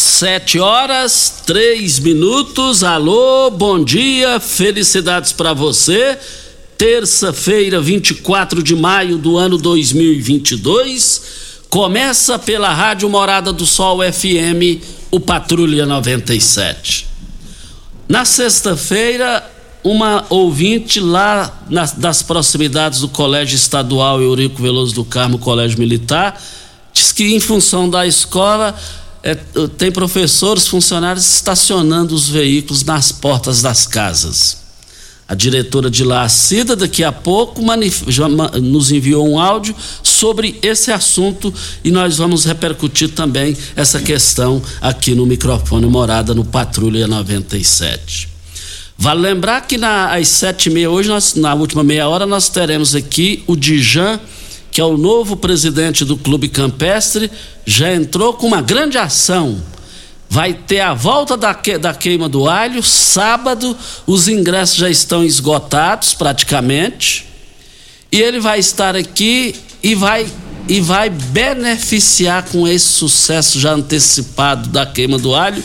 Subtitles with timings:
[0.00, 2.84] Sete horas, três minutos.
[2.84, 6.16] Alô, bom dia, felicidades para você.
[6.78, 11.22] Terça-feira, 24 de maio do ano 2022.
[11.68, 17.08] Começa pela Rádio Morada do Sol FM, o Patrulha 97.
[18.08, 19.44] Na sexta-feira,
[19.82, 26.40] uma ouvinte lá nas, das proximidades do Colégio Estadual Eurico Veloso do Carmo, Colégio Militar,
[26.92, 28.78] diz que em função da escola
[29.22, 29.34] é,
[29.76, 34.68] tem professores, funcionários estacionando os veículos nas portas das casas.
[35.26, 37.60] A diretora de lá, a Cida, daqui a pouco
[38.62, 41.52] nos enviou um áudio sobre esse assunto
[41.84, 48.28] e nós vamos repercutir também essa questão aqui no microfone Morada no Patrulha 97.
[48.96, 52.48] Vale lembrar que na, às sete e meia hoje, nós, na última meia hora, nós
[52.48, 54.18] teremos aqui o Dijan
[54.78, 57.28] que é o novo presidente do Clube Campestre,
[57.66, 59.60] já entrou com uma grande ação.
[60.30, 65.24] Vai ter a volta da, que, da queima do alho, sábado, os ingressos já estão
[65.24, 67.26] esgotados praticamente.
[68.12, 70.30] E ele vai estar aqui e vai
[70.68, 75.60] e vai beneficiar com esse sucesso já antecipado da queima do alho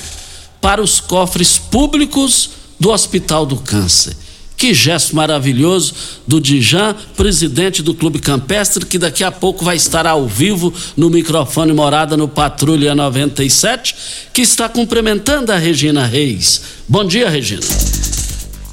[0.59, 2.49] para os cofres públicos
[2.79, 4.22] do Hospital do Câncer.
[4.63, 5.93] Que gesto maravilhoso
[6.25, 11.09] do Dijan, presidente do Clube Campestre, que daqui a pouco vai estar ao vivo no
[11.09, 13.93] microfone Morada no Patrulha 97,
[14.33, 16.61] que está cumprimentando a Regina Reis.
[16.87, 17.59] Bom dia, Regina.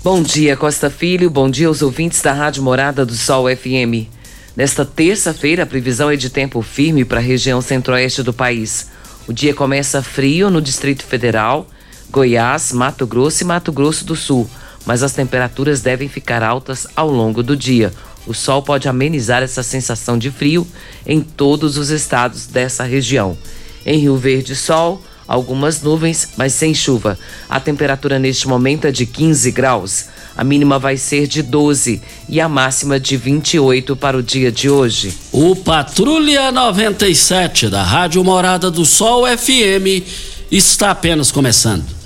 [0.05, 1.28] Bom dia, Costa Filho.
[1.28, 4.07] Bom dia aos ouvintes da Rádio Morada do Sol FM.
[4.55, 8.87] Nesta terça-feira, a previsão é de tempo firme para a região centro-oeste do país.
[9.27, 11.66] O dia começa frio no Distrito Federal,
[12.13, 14.48] Goiás, Mato Grosso e Mato Grosso do Sul
[14.86, 17.92] mas as temperaturas devem ficar altas ao longo do dia.
[18.27, 20.66] O sol pode amenizar essa sensação de frio
[21.06, 23.36] em todos os estados dessa região.
[23.84, 27.18] Em Rio Verde, sol, algumas nuvens, mas sem chuva.
[27.48, 30.06] A temperatura neste momento é de 15 graus.
[30.36, 34.68] A mínima vai ser de 12 e a máxima de 28 para o dia de
[34.68, 35.15] hoje.
[35.32, 40.04] O Patrulha 97 da Rádio Morada do Sol FM
[40.50, 42.00] está apenas começando.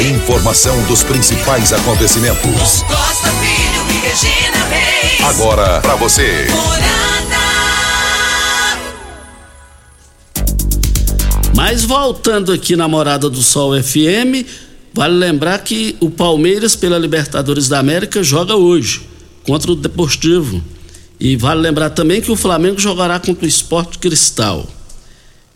[0.00, 2.82] A informação dos principais acontecimentos.
[2.82, 5.20] Costa Filho e Regina Reis.
[5.22, 6.46] Agora para você.
[11.54, 14.46] Mas voltando aqui na Morada do Sol FM,
[14.94, 19.02] vale lembrar que o Palmeiras pela Libertadores da América joga hoje
[19.44, 20.62] contra o Deportivo.
[21.20, 24.66] E vale lembrar também que o Flamengo jogará contra o Esporte Cristal.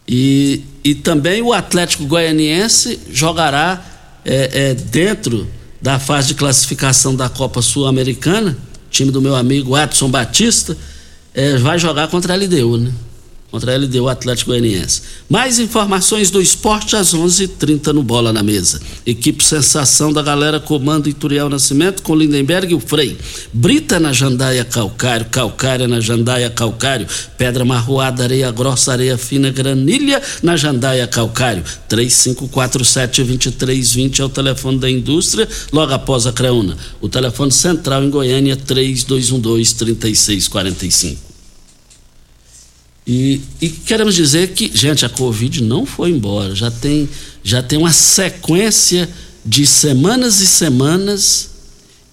[0.06, 3.82] E, e também o Atlético Goianiense jogará
[4.22, 5.48] é, é, dentro
[5.80, 8.56] da fase de classificação da Copa Sul-Americana,
[8.90, 10.76] time do meu amigo Adson Batista,
[11.32, 12.92] é, vai jogar contra a LDU, né?
[13.54, 15.02] Contra a LDU Atlético Goianiense.
[15.30, 18.80] Mais informações do esporte às 11:30 h 30 no Bola na Mesa.
[19.06, 23.16] Equipe Sensação da galera comando Ituriel Nascimento com Lindenberg e o Frei.
[23.52, 27.06] Brita na Jandaia Calcário, Calcária na Jandaia Calcário,
[27.38, 31.62] Pedra Marroada, Areia Grossa, Areia Fina, Granilha na Jandaia Calcário.
[31.88, 36.76] 3547-2320 é o telefone da indústria, logo após a Creuna.
[37.00, 41.33] O telefone central em Goiânia 3212-3645.
[43.06, 46.54] E, e, queremos dizer que, gente, a Covid não foi embora.
[46.54, 47.08] Já tem,
[47.42, 49.08] já tem uma sequência
[49.44, 51.50] de semanas e semanas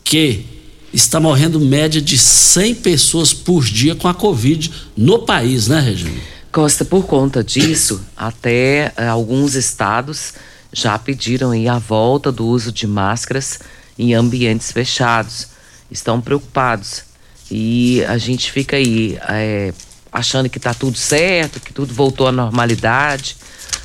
[0.03, 0.45] que
[0.93, 6.19] está morrendo média de 100 pessoas por dia com a Covid no país, né, Regina?
[6.51, 10.33] Costa, por conta disso, até eh, alguns estados
[10.73, 13.59] já pediram a volta do uso de máscaras
[13.97, 15.47] em ambientes fechados.
[15.89, 17.03] Estão preocupados.
[17.49, 19.17] E a gente fica aí.
[19.27, 19.73] É,
[20.11, 23.37] achando que está tudo certo, que tudo voltou à normalidade,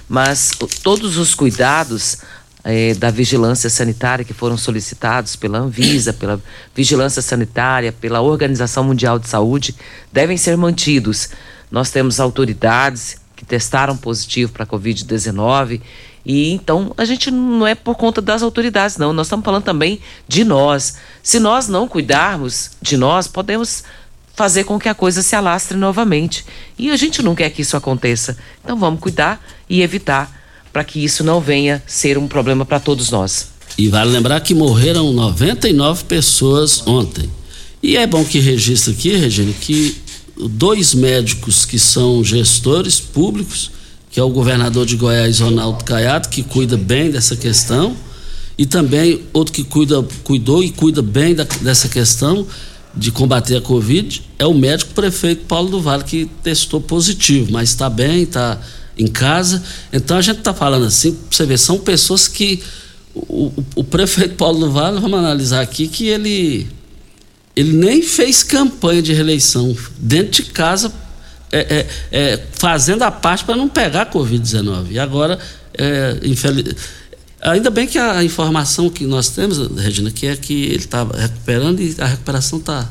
[0.08, 0.50] mas
[0.82, 2.18] todos os cuidados
[2.64, 6.40] é, da vigilância sanitária que foram solicitados pela Anvisa, pela
[6.74, 9.74] Vigilância Sanitária, pela Organização Mundial de Saúde,
[10.12, 11.28] devem ser mantidos.
[11.70, 15.80] Nós temos autoridades que testaram positivo para a Covid-19
[16.24, 19.12] e então a gente não é por conta das autoridades, não.
[19.12, 20.96] Nós estamos falando também de nós.
[21.22, 23.84] Se nós não cuidarmos de nós, podemos
[24.36, 26.44] fazer com que a coisa se alastre novamente.
[26.78, 28.36] E a gente não quer que isso aconteça.
[28.62, 30.30] Então vamos cuidar e evitar
[30.72, 33.48] para que isso não venha ser um problema para todos nós.
[33.78, 37.30] E vale lembrar que morreram 99 pessoas ontem.
[37.82, 39.96] E é bom que registre aqui, Regina, que
[40.36, 43.70] dois médicos que são gestores públicos,
[44.10, 47.96] que é o governador de Goiás, Ronaldo Caiado, que cuida bem dessa questão,
[48.58, 52.46] e também outro que cuida, cuidou e cuida bem da, dessa questão,
[52.96, 57.68] de combater a Covid é o médico prefeito Paulo do Vale, que testou positivo, mas
[57.68, 58.58] está bem, está
[58.96, 59.62] em casa.
[59.92, 62.62] Então a gente está falando assim, você vê, são pessoas que.
[63.14, 66.66] O, o, o, prefeito Paulo do Vale, vamos analisar aqui, que ele,
[67.54, 70.92] ele nem fez campanha de reeleição dentro de casa,
[71.50, 74.88] é, é, é, fazendo a parte para não pegar a Covid-19.
[74.90, 75.38] E agora,
[75.72, 76.74] é, infeliz
[77.46, 81.80] Ainda bem que a informação que nós temos, Regina, que é que ele está recuperando
[81.80, 82.88] e a recuperação está tá,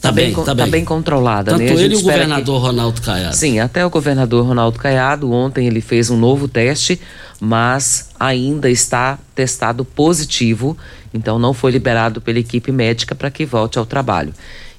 [0.00, 0.70] tá bem, tá, tá bem.
[0.70, 1.50] bem controlada.
[1.50, 1.82] Tanto né?
[1.82, 2.66] ele e o governador que...
[2.66, 3.36] Ronaldo Caiado.
[3.36, 6.98] Sim, até o governador Ronaldo Caiado, ontem ele fez um novo teste,
[7.38, 10.78] mas ainda está testado positivo,
[11.12, 14.32] então não foi liberado pela equipe médica para que volte ao trabalho.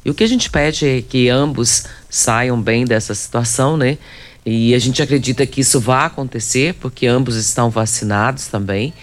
[0.03, 3.99] E o que a gente pede é que ambos saiam bem dessa situação, né?
[4.45, 8.93] E a gente acredita que isso vai acontecer, porque ambos estão vacinados também.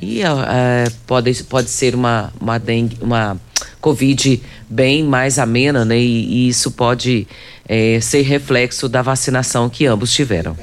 [0.00, 3.40] E é, pode, pode ser uma, uma, dengue, uma
[3.80, 5.98] Covid bem mais amena, né?
[5.98, 7.26] E, e isso pode
[7.68, 10.56] é, ser reflexo da vacinação que ambos tiveram.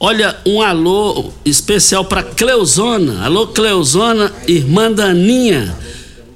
[0.00, 3.24] Olha, um alô especial para Cleuzona.
[3.24, 5.74] Alô, Cleuzona, irmã Daninha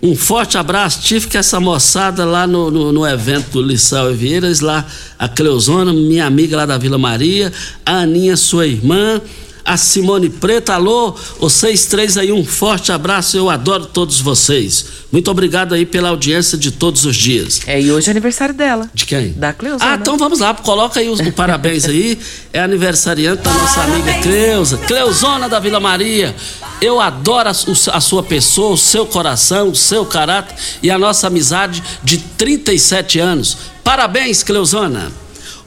[0.02, 1.02] um forte abraço.
[1.02, 4.86] Tive que essa moçada lá no, no, no evento do Lissau Vieiras, lá
[5.18, 7.52] a Cleuzona, minha amiga lá da Vila Maria,
[7.84, 9.20] a Aninha, sua irmã,
[9.68, 10.72] a Simone Preta.
[10.72, 13.36] Alô, vocês três aí, um forte abraço.
[13.36, 14.86] Eu adoro todos vocês.
[15.12, 17.60] Muito obrigado aí pela audiência de todos os dias.
[17.66, 18.90] É, e hoje é aniversário dela.
[18.94, 19.32] De quem?
[19.32, 19.84] Da Cleusa.
[19.84, 22.18] Ah, então vamos lá, coloca aí o parabéns aí.
[22.50, 24.78] É aniversariante da nossa amiga Cleusa.
[24.78, 26.34] Cleuzona da Vila Maria.
[26.80, 31.26] Eu adoro a, a, sua pessoa, o seu coração, o seu caráter e a nossa
[31.26, 33.58] amizade de 37 anos.
[33.84, 35.12] Parabéns, Cleuzona.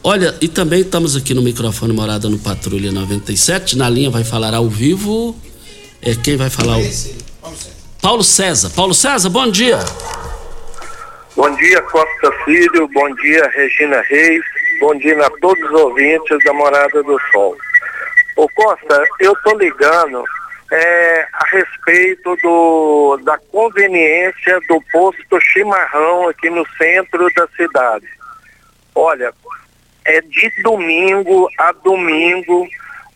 [0.03, 3.77] Olha, e também estamos aqui no microfone Morada no Patrulha 97.
[3.77, 5.35] Na linha vai falar ao vivo.
[6.01, 6.79] É quem vai falar?
[6.79, 8.01] O...
[8.01, 8.71] Paulo César.
[8.75, 9.77] Paulo César, bom dia.
[11.35, 12.87] Bom dia, Costa Filho.
[12.87, 14.43] Bom dia, Regina Reis.
[14.79, 17.55] Bom dia a todos os ouvintes da Morada do Sol.
[18.37, 20.23] Ô Costa, eu tô ligando
[20.71, 28.07] é, a respeito do, da conveniência do posto chimarrão aqui no centro da cidade.
[28.95, 29.31] Olha,
[30.05, 32.67] é de domingo a domingo.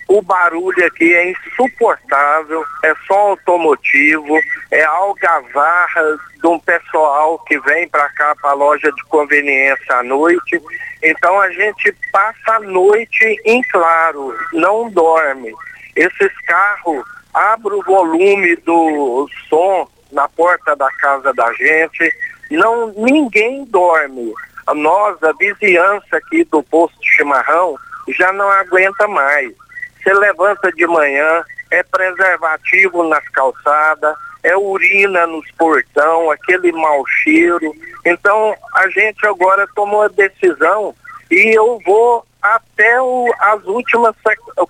[0.07, 4.37] O barulho aqui é insuportável, é só automotivo,
[4.69, 10.03] é algazarra de um pessoal que vem para cá para a loja de conveniência à
[10.03, 10.61] noite.
[11.01, 15.51] Então a gente passa a noite em claro, não dorme.
[15.95, 22.15] Esses carros abrem o volume do som na porta da casa da gente,
[22.51, 24.33] não ninguém dorme
[24.73, 27.75] nós, a vizinhança aqui do posto de chimarrão,
[28.09, 29.53] já não aguenta mais.
[30.01, 37.73] Você levanta de manhã, é preservativo nas calçadas, é urina nos portão, aquele mau cheiro.
[38.05, 40.93] Então, a gente agora tomou a decisão
[41.31, 44.15] e eu vou até o, as últimas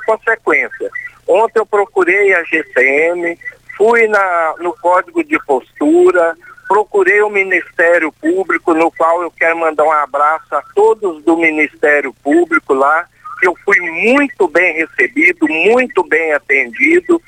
[0.05, 0.91] consequências.
[1.27, 3.37] Ontem eu procurei a GCM,
[3.75, 6.37] fui na, no código de postura,
[6.67, 12.13] procurei o Ministério Público, no qual eu quero mandar um abraço a todos do Ministério
[12.23, 13.07] Público lá,
[13.39, 17.21] que eu fui muito bem recebido, muito bem atendido.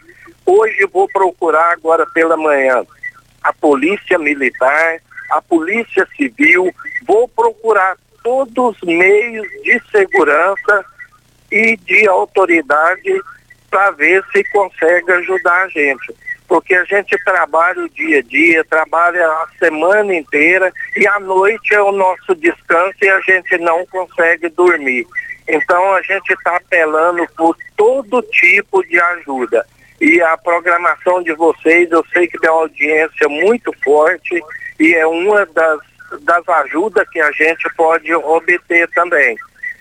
[0.46, 2.86] Hoje vou procurar agora pela manhã
[3.44, 5.00] a Polícia Militar,
[5.32, 6.74] a Polícia Civil,
[7.06, 10.86] vou procurar todos os meios de segurança
[11.52, 13.22] e de autoridade
[13.70, 16.14] para ver se consegue ajudar a gente
[16.48, 21.74] porque a gente trabalha o dia a dia, trabalha a semana inteira e à noite
[21.74, 25.06] é o nosso descanso e a gente não consegue dormir.
[25.48, 29.66] Então a gente está apelando por todo tipo de ajuda.
[30.00, 34.42] E a programação de vocês, eu sei que tem uma audiência muito forte
[34.80, 35.80] e é uma das,
[36.22, 39.36] das ajudas que a gente pode obter também.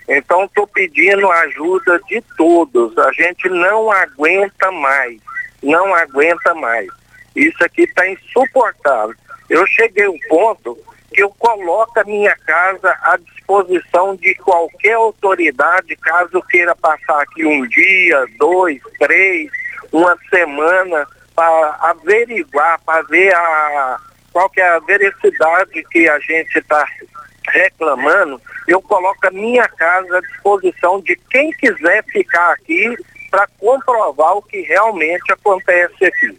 [0.09, 2.97] Então estou pedindo ajuda de todos.
[2.97, 5.19] A gente não aguenta mais
[5.61, 6.87] não aguenta mais.
[7.35, 9.15] Isso aqui está insuportável.
[9.49, 10.77] Eu cheguei a um ponto
[11.13, 17.45] que eu coloco a minha casa à disposição de qualquer autoridade, caso queira passar aqui
[17.45, 19.49] um dia, dois, três,
[19.91, 23.99] uma semana, para averiguar, para ver a,
[24.33, 26.85] qual é a veracidade que a gente está
[27.47, 32.95] reclamando, eu coloco a minha casa à disposição de quem quiser ficar aqui
[33.29, 36.37] para comprovar o que realmente acontece aqui.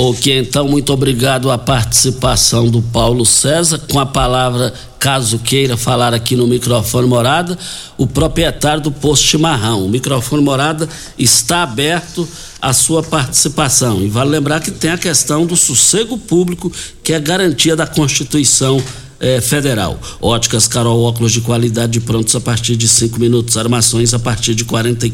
[0.00, 3.80] Ok, então, muito obrigado à participação do Paulo César.
[3.90, 7.58] Com a palavra, caso queira falar aqui no microfone morada,
[7.96, 9.84] o proprietário do posto Chimarrão.
[9.84, 12.28] O microfone morada está aberto
[12.62, 14.00] à sua participação.
[14.00, 16.70] E vale lembrar que tem a questão do sossego público,
[17.02, 18.80] que é garantia da Constituição
[19.20, 20.00] é, federal.
[20.20, 23.56] Óticas Carol, óculos de qualidade prontos a partir de cinco minutos.
[23.56, 25.12] Armações a partir de quarenta e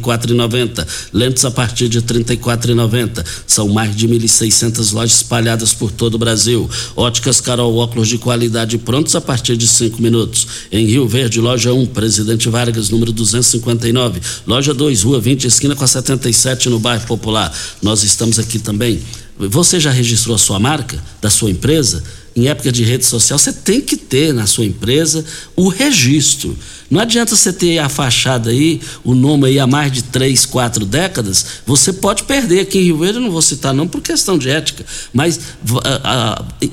[1.13, 2.41] Lentes a partir de trinta e
[3.47, 6.69] São mais de 1.600 lojas espalhadas por todo o Brasil.
[6.95, 10.47] Óticas Carol, óculos de qualidade prontos a partir de cinco minutos.
[10.71, 14.21] Em Rio Verde, loja 1, Presidente Vargas, número 259.
[14.47, 17.53] Loja 2, Rua 20, esquina com a 77, no bairro Popular.
[17.83, 19.01] Nós estamos aqui também.
[19.39, 22.03] Você já registrou a sua marca, da sua empresa?
[22.37, 25.25] Em época de rede social, você tem que ter na sua empresa
[25.55, 26.57] o registro.
[26.91, 30.85] Não adianta você ter a fachada aí, o nome aí há mais de três, quatro
[30.85, 32.61] décadas, você pode perder.
[32.61, 35.41] Aqui em Rio Verde eu não vou citar não por questão de ética, mas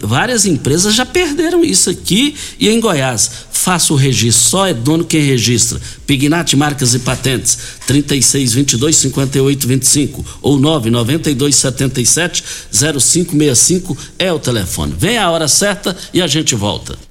[0.02, 3.32] várias empresas já perderam isso aqui e em Goiás.
[3.52, 5.80] Faça o registro, só é dono quem registra.
[6.08, 14.96] Pignat Marcas e Patentes, 3622 5825 ou 992 77 0565 é o telefone.
[14.98, 17.11] Vem a hora certa e a gente volta.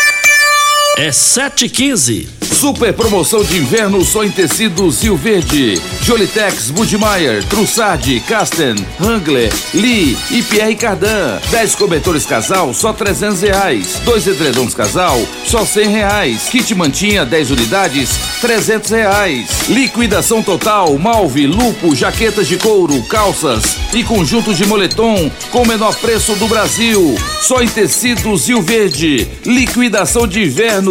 [1.01, 2.27] É 7h15.
[2.43, 5.81] Super promoção de inverno só em tecidos Rio Verde.
[6.03, 11.39] Jolitex, Budmeier, Trussardi, Casten, Hangler, Lee e Pierre Cardan.
[11.49, 13.99] 10 cobertores casal, só 300 reais.
[14.05, 16.49] Dois edredons casal, só 100 reais.
[16.49, 19.47] Kit mantinha, 10 unidades, 300 reais.
[19.69, 25.95] Liquidação total, malve, lupo, jaquetas de couro, calças e conjunto de moletom com o menor
[25.95, 27.15] preço do Brasil.
[27.41, 29.27] Só em tecidos Rio Verde.
[29.43, 30.90] Liquidação de inverno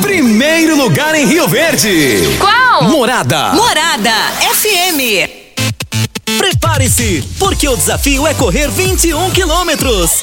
[0.00, 2.36] Primeiro lugar em Rio Verde.
[2.38, 2.84] Qual?
[2.84, 3.52] Morada.
[3.54, 4.12] Morada
[4.54, 5.42] FM.
[6.38, 10.22] Prepare-se, porque o desafio é correr 21 quilômetros.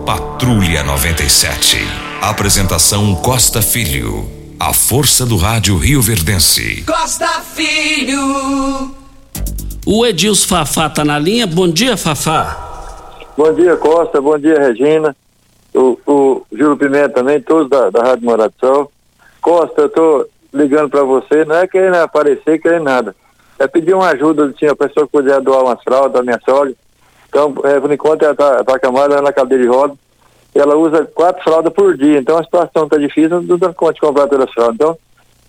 [0.05, 1.77] Patrulha 97.
[2.21, 4.25] Apresentação Costa Filho.
[4.59, 6.83] A força do rádio Rio Verdense.
[6.83, 8.91] Costa Filho.
[9.85, 11.45] O Edilson Fafá tá na linha.
[11.45, 13.27] Bom dia, Fafá.
[13.37, 14.19] Bom dia, Costa.
[14.19, 15.15] Bom dia, Regina.
[15.73, 18.91] O, o Júlio Pimenta também, todos da, da Rádio Morado Sol.
[19.39, 23.15] Costa, eu tô ligando para você, não é querendo aparecer, querendo nada.
[23.59, 26.73] É pedir uma ajuda, tinha a pessoa que podia doar umas fraldas da minha sogra.
[27.31, 29.95] Então, é, por enquanto, ela tá, tá acamada na cadeira de roda
[30.53, 34.01] ela usa quatro fraldas por dia, então a situação está difícil, não dá conta de
[34.01, 34.75] comprar todas as fraldas.
[34.75, 34.97] Então,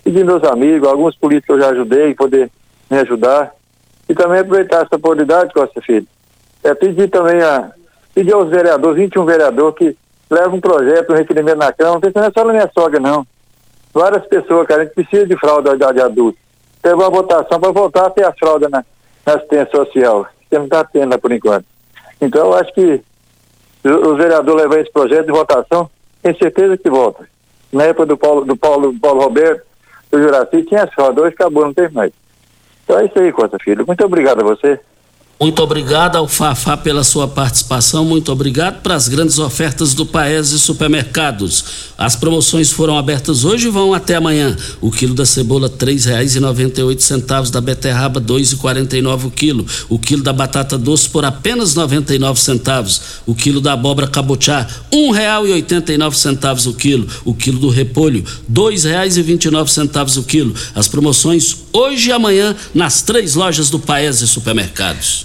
[0.04, 2.50] pedir meus amigos, alguns políticos eu já ajudei, poder
[2.88, 3.52] me ajudar.
[4.08, 6.06] E também aproveitar essa oportunidade, Costa Filho,
[6.62, 7.72] é pedir também a,
[8.14, 9.96] pedir aos vereadores, 21 vereadores, que
[10.30, 13.26] levam um projeto, um requerimento na Câmara, não não é só na minha sogra, não.
[13.92, 16.38] Várias pessoas, cara, a gente precisa de fralda da idade adulta.
[16.80, 18.84] Teve uma votação para voltar a ter a fralda na,
[19.26, 21.71] na assistência social, que não está tendo por enquanto.
[22.22, 23.02] Então, eu acho que
[23.84, 25.90] o vereador levar esse projeto de votação,
[26.22, 27.28] tem certeza que volta.
[27.72, 29.64] Na época do Paulo, do Paulo, Paulo Roberto,
[30.10, 32.12] do Juraci, tinha só dois, acabou, não tem mais.
[32.84, 33.84] Então é isso aí, Costa Filho.
[33.86, 34.78] Muito obrigado a você.
[35.42, 38.04] Muito obrigado ao Fafá pela sua participação.
[38.04, 41.64] Muito obrigado para as grandes ofertas do Paese Supermercados.
[41.98, 44.56] As promoções foram abertas hoje e vão até amanhã.
[44.80, 45.68] O quilo da cebola
[46.84, 48.20] oito centavos, da beterraba
[48.96, 49.66] e nove o quilo.
[49.88, 53.00] O quilo da batata doce por apenas noventa e nove centavos.
[53.26, 54.64] O quilo da abóbora cabotiá
[55.98, 57.08] nove centavos o quilo.
[57.24, 58.24] O quilo do repolho
[59.50, 60.54] nove centavos o quilo.
[60.72, 65.24] As promoções hoje e amanhã nas três lojas do Paese Supermercados.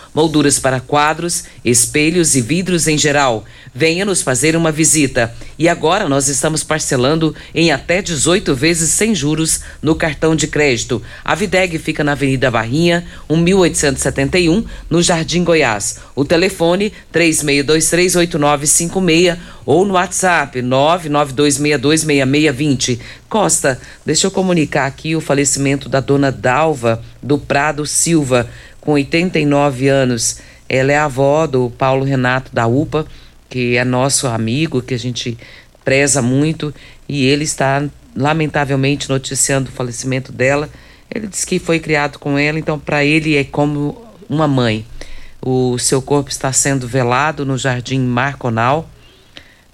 [0.13, 3.45] molduras para quadros, espelhos e vidros em geral.
[3.73, 5.33] Venha nos fazer uma visita.
[5.57, 11.01] E agora nós estamos parcelando em até 18 vezes sem juros no cartão de crédito.
[11.23, 15.99] A Videg fica na Avenida Barrinha, 1871, no Jardim Goiás.
[16.15, 22.99] O telefone 36238956 ou no WhatsApp 992626620.
[23.29, 28.49] Costa, deixa eu comunicar aqui o falecimento da dona Dalva do Prado Silva
[28.81, 30.39] com 89 anos.
[30.67, 33.05] Ela é avó do Paulo Renato da UPA,
[33.49, 35.37] que é nosso amigo, que a gente
[35.85, 36.73] preza muito,
[37.07, 37.83] e ele está
[38.15, 40.69] lamentavelmente noticiando o falecimento dela.
[41.13, 44.85] Ele disse que foi criado com ela, então para ele é como uma mãe.
[45.41, 48.89] O seu corpo está sendo velado no Jardim Marconal,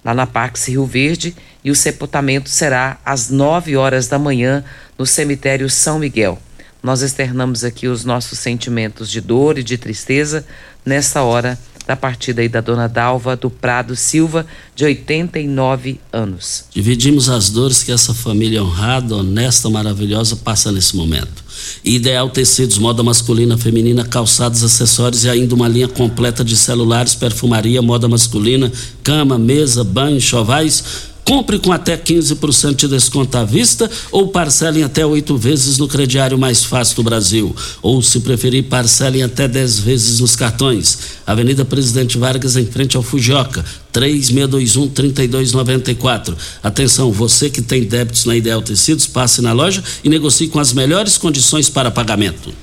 [0.04, 4.64] lá na Pax Rio Verde, e o sepultamento será às 9 horas da manhã
[4.96, 6.38] no cemitério São Miguel.
[6.82, 10.44] Nós externamos aqui os nossos sentimentos de dor e de tristeza
[10.84, 14.44] nessa hora da partida aí da dona Dalva do Prado Silva,
[14.76, 16.64] de 89 anos.
[16.70, 21.42] Dividimos as dores que essa família honrada, honesta, maravilhosa passa nesse momento.
[21.82, 27.80] Ideal Tecidos, moda masculina, feminina, calçados, acessórios e ainda uma linha completa de celulares, perfumaria,
[27.80, 28.70] moda masculina,
[29.02, 35.04] cama, mesa, banho, chovais Compre com até 15% de desconto à vista ou parcelem até
[35.04, 37.54] oito vezes no crediário mais fácil do Brasil.
[37.82, 41.18] Ou, se preferir, parcelem até 10 vezes nos cartões.
[41.26, 43.62] Avenida Presidente Vargas, em frente ao Fujioka,
[43.92, 46.34] 3621-3294.
[46.62, 50.72] Atenção, você que tem débitos na Ideal Tecidos, passe na loja e negocie com as
[50.72, 52.54] melhores condições para pagamento.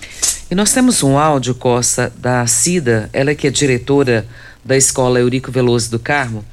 [0.49, 4.25] E nós temos um áudio, Costa, da Cida, ela que é diretora
[4.65, 6.43] da Escola Eurico Veloso do Carmo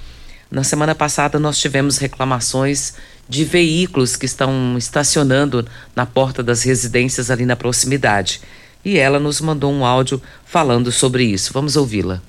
[0.53, 2.95] na semana passada, nós tivemos reclamações
[3.27, 8.43] de veículos que estão estacionando na porta das residências ali na proximidade.
[8.85, 11.55] E ela nos mandou um áudio falando sobre isso.
[11.55, 12.21] Vamos ouvi-la.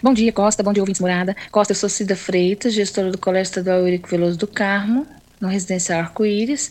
[0.00, 0.62] Bom dia, Costa.
[0.62, 1.34] Bom dia, ouvintes morada.
[1.50, 5.04] Costa, eu sou Cida Freitas, gestora do Colégio Estadual Eurico Veloso do Carmo.
[5.40, 6.70] No Residencial Arco-Íris.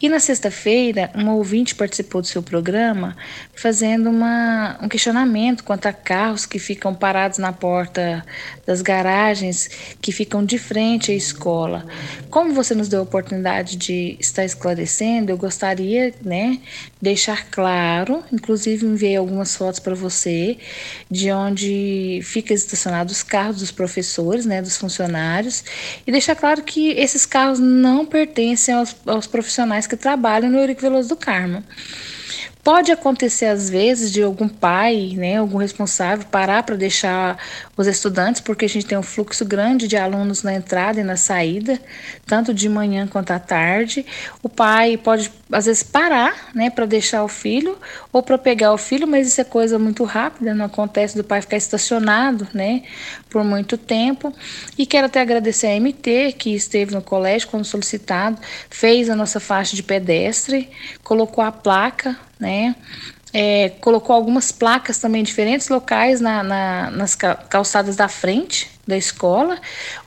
[0.00, 3.16] E na sexta-feira, um ouvinte participou do seu programa
[3.54, 8.24] fazendo uma, um questionamento quanto a carros que ficam parados na porta
[8.66, 9.70] das garagens
[10.00, 11.86] que ficam de frente à escola.
[12.30, 16.58] Como você nos deu a oportunidade de estar esclarecendo, eu gostaria, né,
[17.00, 20.58] deixar claro, inclusive enviei algumas fotos para você
[21.10, 25.64] de onde fica estacionados os carros dos professores, né, dos funcionários,
[26.06, 30.80] e deixar claro que esses carros não pertencem aos, aos profissionais que trabalham no Eurico
[30.80, 31.64] Veloso do Carmo.
[32.64, 37.36] Pode acontecer às vezes de algum pai, né, algum responsável parar para deixar
[37.76, 41.16] os estudantes, porque a gente tem um fluxo grande de alunos na entrada e na
[41.16, 41.80] saída,
[42.24, 44.06] tanto de manhã quanto à tarde.
[44.44, 47.76] O pai pode às vezes parar, né, para deixar o filho
[48.12, 51.40] ou para pegar o filho, mas isso é coisa muito rápida, não acontece do pai
[51.40, 52.84] ficar estacionado, né,
[53.28, 54.32] por muito tempo.
[54.78, 58.38] E quero até agradecer a MT que esteve no colégio quando solicitado,
[58.70, 60.70] fez a nossa faixa de pedestre,
[61.02, 62.51] colocou a placa né?
[63.34, 68.96] É, colocou algumas placas também em diferentes locais na, na, nas calçadas da frente da
[68.96, 69.58] escola,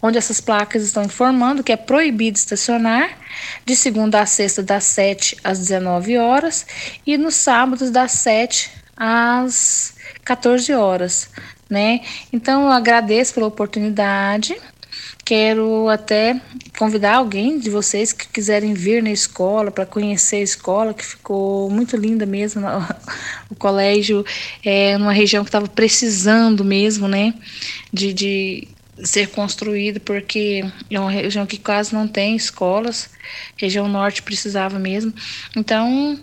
[0.01, 3.17] onde essas placas estão informando que é proibido estacionar
[3.65, 6.65] de segunda a sexta das 7 às 19 horas
[7.05, 11.29] e nos sábados das 7 às 14 horas,
[11.69, 12.01] né?
[12.31, 14.55] Então eu agradeço pela oportunidade
[15.25, 16.39] Quero até
[16.77, 21.67] convidar alguém de vocês que quiserem vir na escola para conhecer a escola, que ficou
[21.67, 22.61] muito linda mesmo.
[23.49, 24.25] O colégio
[24.63, 27.33] é numa região que estava precisando mesmo, né,
[27.93, 28.67] de, de
[29.03, 33.09] ser construído, porque é uma região que quase não tem escolas,
[33.55, 35.13] região norte precisava mesmo.
[35.55, 36.19] Então,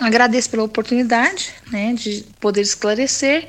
[0.00, 3.46] agradeço pela oportunidade né, de poder esclarecer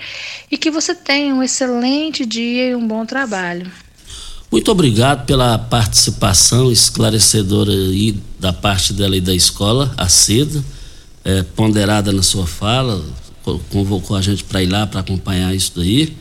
[0.51, 3.71] e que você tenha um excelente dia e um bom trabalho.
[4.53, 10.63] Muito obrigado pela participação esclarecedora aí da parte dela e da escola, a CEDA,
[11.25, 13.03] é, ponderada na sua fala,
[13.71, 16.15] convocou a gente para ir lá para acompanhar isso daí.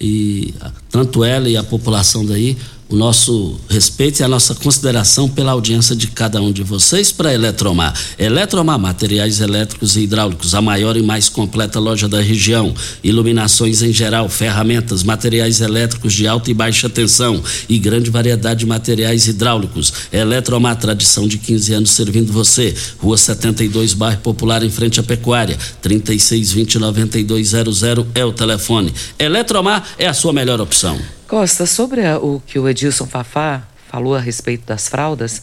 [0.00, 0.54] E
[0.88, 2.56] tanto ela e a população daí
[2.88, 7.34] o nosso respeito e a nossa consideração pela audiência de cada um de vocês para
[7.34, 7.92] Eletromar.
[8.18, 12.74] Eletromar, materiais elétricos e hidráulicos, a maior e mais completa loja da região.
[13.04, 18.66] Iluminações em geral, ferramentas, materiais elétricos de alta e baixa tensão e grande variedade de
[18.66, 19.92] materiais hidráulicos.
[20.10, 22.74] Eletromar, tradição de 15 anos servindo você.
[22.98, 25.58] Rua 72, bairro Popular, em frente à Pecuária.
[25.82, 28.94] 3620-9200 é o telefone.
[29.18, 31.17] Eletromar é a sua melhor opção.
[31.28, 35.42] Costa, sobre a, o que o Edilson Fafá falou a respeito das fraldas,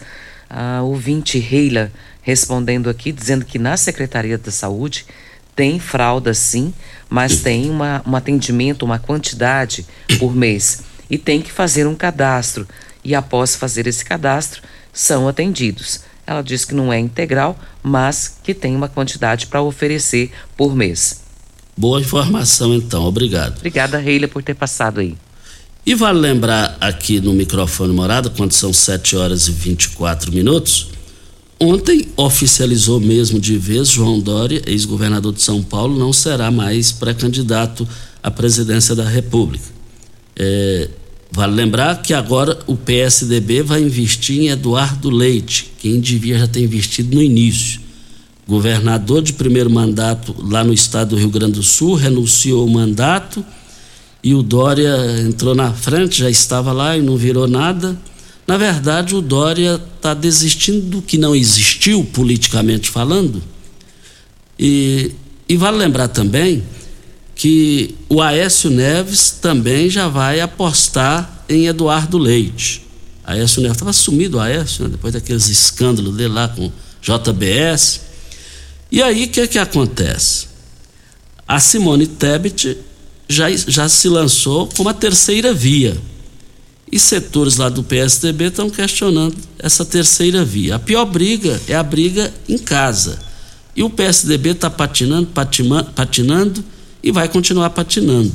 [0.49, 1.91] a ouvinte Reila
[2.23, 5.05] respondendo aqui, dizendo que na Secretaria da Saúde
[5.55, 6.73] tem fraldas sim,
[7.07, 9.85] mas tem uma, um atendimento, uma quantidade
[10.17, 10.81] por mês.
[11.07, 12.67] E tem que fazer um cadastro.
[13.03, 16.01] E após fazer esse cadastro, são atendidos.
[16.25, 21.21] Ela diz que não é integral, mas que tem uma quantidade para oferecer por mês.
[21.77, 23.03] Boa informação, então.
[23.03, 23.57] Obrigado.
[23.57, 25.15] Obrigada, Reila, por ter passado aí.
[25.85, 30.87] E vale lembrar aqui no microfone morada, quando são 7 horas e 24 minutos,
[31.59, 37.87] ontem oficializou mesmo de vez João Dória, ex-governador de São Paulo, não será mais pré-candidato
[38.23, 39.65] à presidência da República.
[40.35, 40.89] É,
[41.31, 46.61] vale lembrar que agora o PSDB vai investir em Eduardo Leite, quem devia já ter
[46.61, 47.79] investido no início.
[48.47, 53.45] Governador de primeiro mandato lá no estado do Rio Grande do Sul, renunciou o mandato
[54.25, 57.95] e o Dória entrou na frente, já estava lá e não virou nada.
[58.47, 63.39] Na verdade, o Dória está desistindo do que não existiu politicamente falando.
[64.57, 65.11] E,
[65.47, 66.63] e vale lembrar também
[67.35, 72.81] que o Aécio Neves também já vai apostar em Eduardo Leite.
[73.23, 78.01] Aécio Neves estava sumido, Aécio, né, depois daqueles escândalos dele lá com JBS.
[78.91, 80.47] E aí o que, que acontece?
[81.47, 82.75] A Simone Tebet
[83.27, 85.97] já, já se lançou como a terceira via.
[86.91, 90.75] E setores lá do PSDB estão questionando essa terceira via.
[90.75, 93.19] A pior briga é a briga em casa.
[93.75, 95.27] E o PSDB está patinando,
[95.95, 96.63] patinando
[97.03, 98.33] e vai continuar patinando.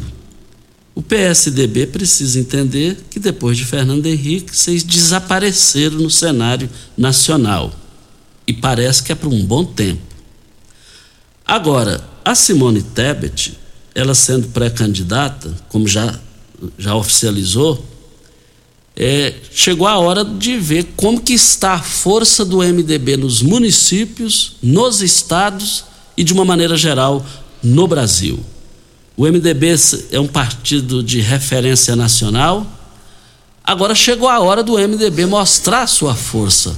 [0.95, 7.73] O PSDB precisa entender que depois de Fernando Henrique, vocês desapareceram no cenário nacional.
[8.47, 10.03] E parece que é por um bom tempo.
[11.47, 13.60] Agora, a Simone Tebet
[13.95, 16.19] ela sendo pré-candidata, como já,
[16.79, 17.85] já oficializou,
[18.97, 24.57] é, chegou a hora de ver como que está a força do MDB nos municípios,
[24.63, 25.85] nos estados
[26.17, 27.25] e de uma maneira geral
[27.63, 28.39] no Brasil.
[29.17, 29.75] O MDB
[30.13, 32.67] é um partido de referência nacional.
[33.65, 36.75] Agora chegou a hora do MDB mostrar sua força.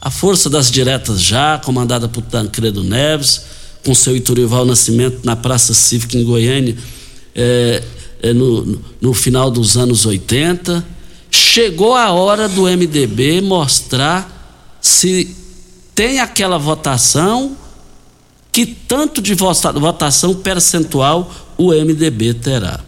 [0.00, 3.42] A força das diretas já, comandada por Tancredo Neves,
[3.84, 6.76] com seu Iturival Nascimento na Praça Cívica em Goiânia,
[7.34, 7.82] é,
[8.22, 10.84] é, no, no final dos anos 80.
[11.30, 15.34] Chegou a hora do MDB mostrar se
[15.94, 17.56] tem aquela votação
[18.52, 22.80] que tanto de votação percentual o MDB terá.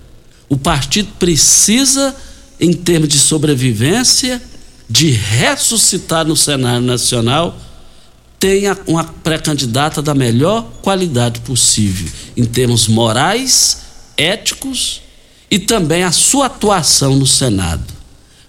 [0.49, 2.15] O partido precisa,
[2.59, 4.43] em termos de sobrevivência,
[4.89, 7.57] de ressuscitar no cenário nacional,
[8.41, 13.83] tenha uma pré-candidata da melhor qualidade possível, em termos morais,
[14.17, 15.03] éticos
[15.51, 17.85] e também a sua atuação no Senado.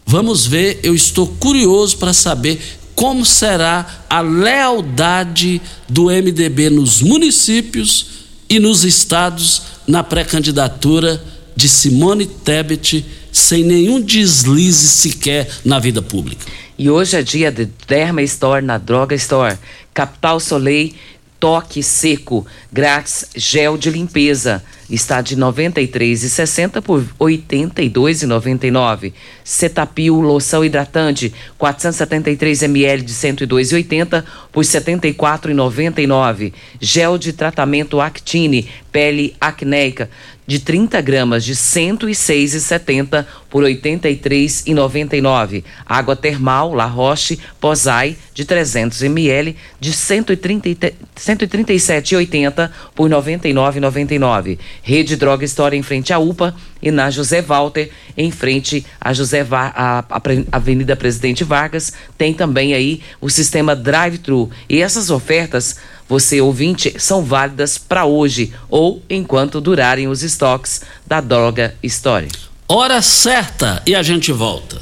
[0.05, 8.07] Vamos ver, eu estou curioso para saber como será a lealdade do MDB nos municípios
[8.49, 11.21] e nos estados na pré-candidatura
[11.55, 16.45] de Simone Tebet sem nenhum deslize sequer na vida pública.
[16.77, 19.57] E hoje é dia de Derma Store na Droga Store.
[19.93, 20.95] Capital Soleil
[21.41, 24.63] toque seco, grátis gel de limpeza.
[24.87, 29.13] Está de R$ 93,60 por R$ 82,99.
[29.43, 36.53] Cetapil loção hidratante, 473 ml de R$ 102,80 por R$ 74,99.
[36.79, 40.09] Gel de tratamento Actine, pele acnéica,
[40.51, 45.63] de 30 gramas de 106,70 por 83,99.
[45.85, 54.59] Água termal La Roche Posay de 300 ml de 137,80 por 99,99.
[54.83, 59.45] Rede Droga Store em frente à UPA e na José Walter em frente à José
[59.45, 65.77] Va a, a Avenida Presidente Vargas tem também aí o sistema drive-thru e essas ofertas
[66.11, 72.27] você ouvinte, são válidas para hoje ou enquanto durarem os estoques da Droga Story.
[72.67, 74.81] Hora certa e a gente volta.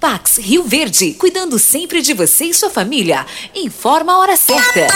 [0.00, 3.26] Pax Rio Verde, cuidando sempre de você e sua família.
[3.54, 4.86] Informa a hora certa.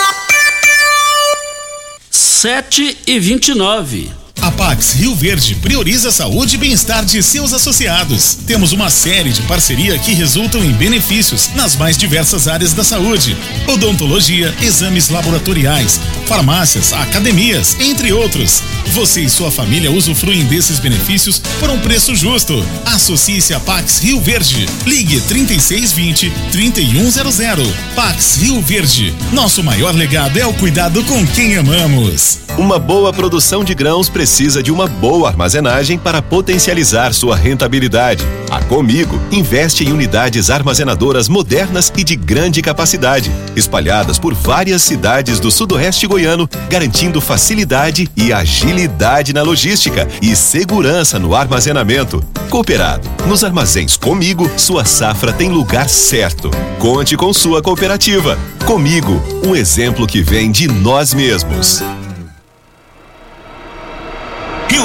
[2.11, 8.39] 7 e 29 a Pax Rio Verde prioriza a saúde e bem-estar de seus associados.
[8.47, 13.37] Temos uma série de parceria que resultam em benefícios nas mais diversas áreas da saúde:
[13.67, 18.63] odontologia, exames laboratoriais, farmácias, academias, entre outros.
[18.93, 22.65] Você e sua família usufruem desses benefícios por um preço justo.
[22.87, 24.67] Associe-se a Pax Rio Verde.
[24.87, 27.73] Ligue 3620 3100.
[27.95, 29.15] Pax Rio Verde.
[29.33, 32.41] Nosso maior legado é o cuidado com quem amamos.
[32.57, 38.25] Uma boa produção de grãos precisa de uma boa armazenagem para potencializar sua rentabilidade.
[38.51, 45.39] A Comigo investe em unidades armazenadoras modernas e de grande capacidade, espalhadas por várias cidades
[45.39, 48.76] do sudoeste goiano, garantindo facilidade e agilidade
[49.35, 52.23] na logística e segurança no armazenamento.
[52.51, 53.09] Cooperado.
[53.27, 56.51] Nos armazéns Comigo, sua safra tem lugar certo.
[56.79, 58.39] Conte com sua cooperativa.
[58.65, 61.83] Comigo, um exemplo que vem de nós mesmos.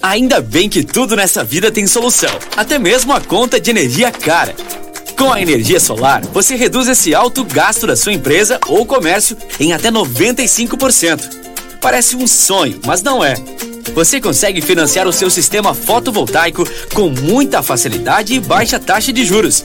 [0.00, 4.54] Ainda bem que tudo nessa vida tem solução, até mesmo a conta de energia cara.
[5.18, 9.72] Com a energia solar, você reduz esse alto gasto da sua empresa ou comércio em
[9.72, 11.20] até 95%.
[11.80, 13.34] Parece um sonho, mas não é.
[13.92, 16.62] Você consegue financiar o seu sistema fotovoltaico
[16.94, 19.64] com muita facilidade e baixa taxa de juros.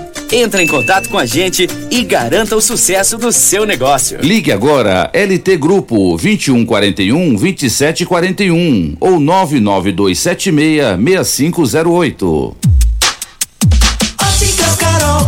[0.33, 4.17] Entre em contato com a gente e garanta o sucesso do seu negócio.
[4.21, 12.57] Ligue agora LT Grupo 2141 2741 ou 99276 6508.
[14.21, 15.27] Óticas Carol,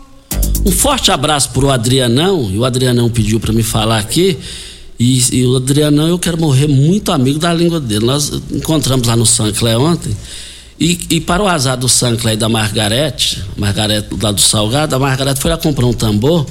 [0.63, 4.37] Um forte abraço pro Adrianão, e o Adrianão pediu para me falar aqui.
[4.99, 8.05] E, e, o Adrianão, eu quero morrer muito amigo da língua dele.
[8.05, 10.15] Nós encontramos lá no Sancler ontem.
[10.79, 14.99] E, e, para o azar do Sancler e da Margarete, Margarete lá do Salgado, a
[14.99, 16.45] Margarete foi lá comprar um tambor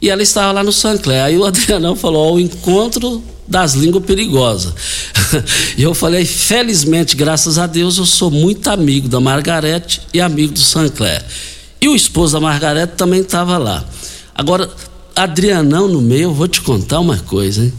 [0.00, 1.24] e ela estava lá no Sancler.
[1.24, 4.74] Aí o Adrianão falou: Ó, o encontro das línguas perigosas.
[5.76, 10.52] e eu falei: felizmente, graças a Deus, eu sou muito amigo da Margarete e amigo
[10.52, 11.24] do Sancler.
[11.80, 13.84] E o esposo da Margarete também estava lá.
[14.34, 14.68] Agora,
[15.14, 17.72] Adrianão no meio, eu vou te contar uma coisa, hein?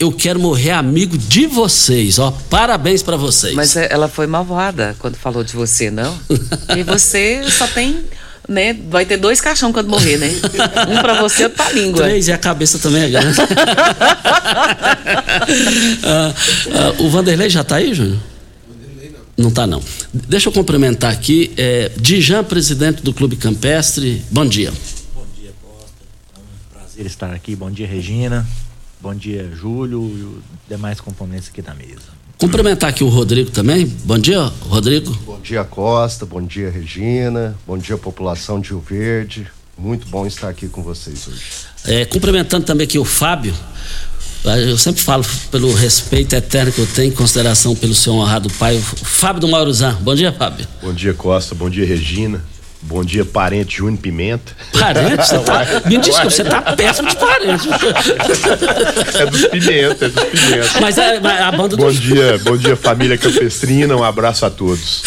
[0.00, 2.32] Eu quero morrer amigo de vocês, ó.
[2.50, 3.54] Parabéns para vocês.
[3.54, 6.18] Mas é, ela foi malvada quando falou de você, não?
[6.76, 8.04] e você só tem
[8.48, 8.76] né?
[8.90, 10.28] Vai ter dois caixão quando morrer, né?
[10.88, 12.02] Um pra você e outro pra língua.
[12.02, 13.38] Três e a cabeça também é grande.
[16.02, 16.34] ah,
[16.74, 18.18] ah, o Vanderlei já tá aí, Júnior?
[19.36, 19.82] Não tá não.
[20.12, 24.22] Deixa eu cumprimentar aqui, é, Dijan, presidente do Clube Campestre.
[24.30, 24.72] Bom dia.
[25.14, 25.90] Bom dia, Costa.
[26.34, 27.56] É um prazer estar aqui.
[27.56, 28.46] Bom dia, Regina.
[29.00, 32.12] Bom dia, Júlio e os demais componentes aqui da mesa.
[32.38, 33.86] Cumprimentar aqui o Rodrigo também.
[34.04, 35.12] Bom dia, Rodrigo.
[35.24, 36.26] Bom dia, Costa.
[36.26, 37.56] Bom dia, Regina.
[37.66, 39.46] Bom dia, população de Rio Verde.
[39.78, 41.42] Muito bom estar aqui com vocês hoje.
[41.84, 43.54] É, cumprimentando também aqui o Fábio.
[44.44, 48.76] Eu sempre falo pelo respeito eterno que eu tenho, em consideração pelo seu honrado pai,
[48.76, 49.96] o Fábio do Mauruzan.
[50.00, 50.66] Bom dia, Fábio.
[50.82, 51.54] Bom dia, Costa.
[51.54, 52.42] Bom dia, Regina.
[52.84, 54.56] Bom dia, parente Júnior Pimenta.
[54.72, 55.24] Parente?
[55.24, 57.68] Você tá, me desculpa, você tá péssimo de parente.
[59.14, 60.80] É dos Pimenta, é dos Pimenta.
[60.80, 61.92] Mas a, a banda Bom do...
[61.92, 63.94] dia, bom dia, família Campestrina.
[63.94, 65.02] Um abraço a todos.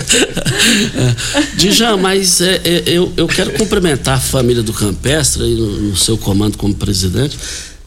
[1.56, 6.18] Dijan, mas é, é, eu, eu quero cumprimentar a família do Campestre no, no seu
[6.18, 7.38] comando como presidente.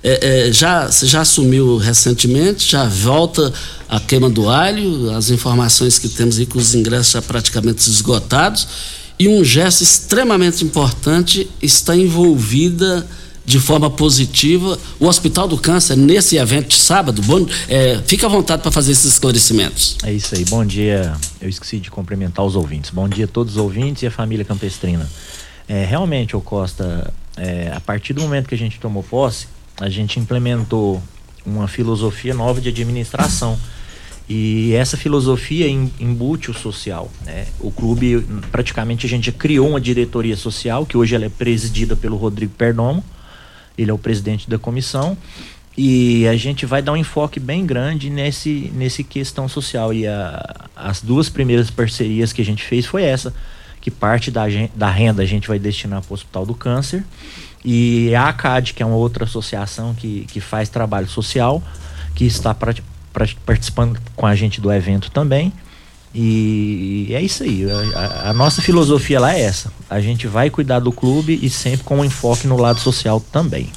[0.04, 3.54] É, é, já, já assumiu recentemente, já volta
[3.88, 8.68] a queima do alho, as informações que temos aí com os ingressos já praticamente esgotados.
[9.18, 13.08] E um gesto extremamente importante está envolvida
[13.46, 17.22] de forma positiva o Hospital do Câncer nesse evento de sábado.
[17.22, 19.98] Bom, é, fica à vontade para fazer esses esclarecimentos.
[20.04, 20.46] É isso aí.
[20.46, 21.16] Bom dia.
[21.42, 22.90] Eu esqueci de cumprimentar os ouvintes.
[22.90, 25.10] Bom dia a todos os ouvintes e a família campestrina.
[25.68, 29.48] É, realmente, o Costa, é, a partir do momento que a gente tomou posse,
[29.80, 31.02] a gente implementou
[31.46, 33.58] uma filosofia nova de administração.
[34.28, 37.12] E essa filosofia embute o social.
[37.26, 37.48] Né?
[37.60, 42.16] O clube, praticamente, a gente criou uma diretoria social, que hoje ela é presidida pelo
[42.16, 43.04] Rodrigo Perdomo.
[43.78, 45.18] Ele é o presidente da comissão.
[45.76, 49.94] E a gente vai dar um enfoque bem grande nesse, nesse questão social.
[49.94, 53.34] E a, as duas primeiras parcerias que a gente fez foi essa,
[53.82, 57.04] que parte da, da renda a gente vai destinar para o Hospital do Câncer
[57.64, 61.64] e a ACAD, que é uma outra associação que, que faz trabalho social,
[62.14, 62.74] que está pra,
[63.12, 65.54] pra, participando com a gente do evento também.
[66.16, 67.66] E é isso aí.
[67.96, 69.72] A, a, nossa filosofia lá é essa.
[69.90, 73.70] A gente vai cuidar do clube e sempre com um enfoque no lado social também.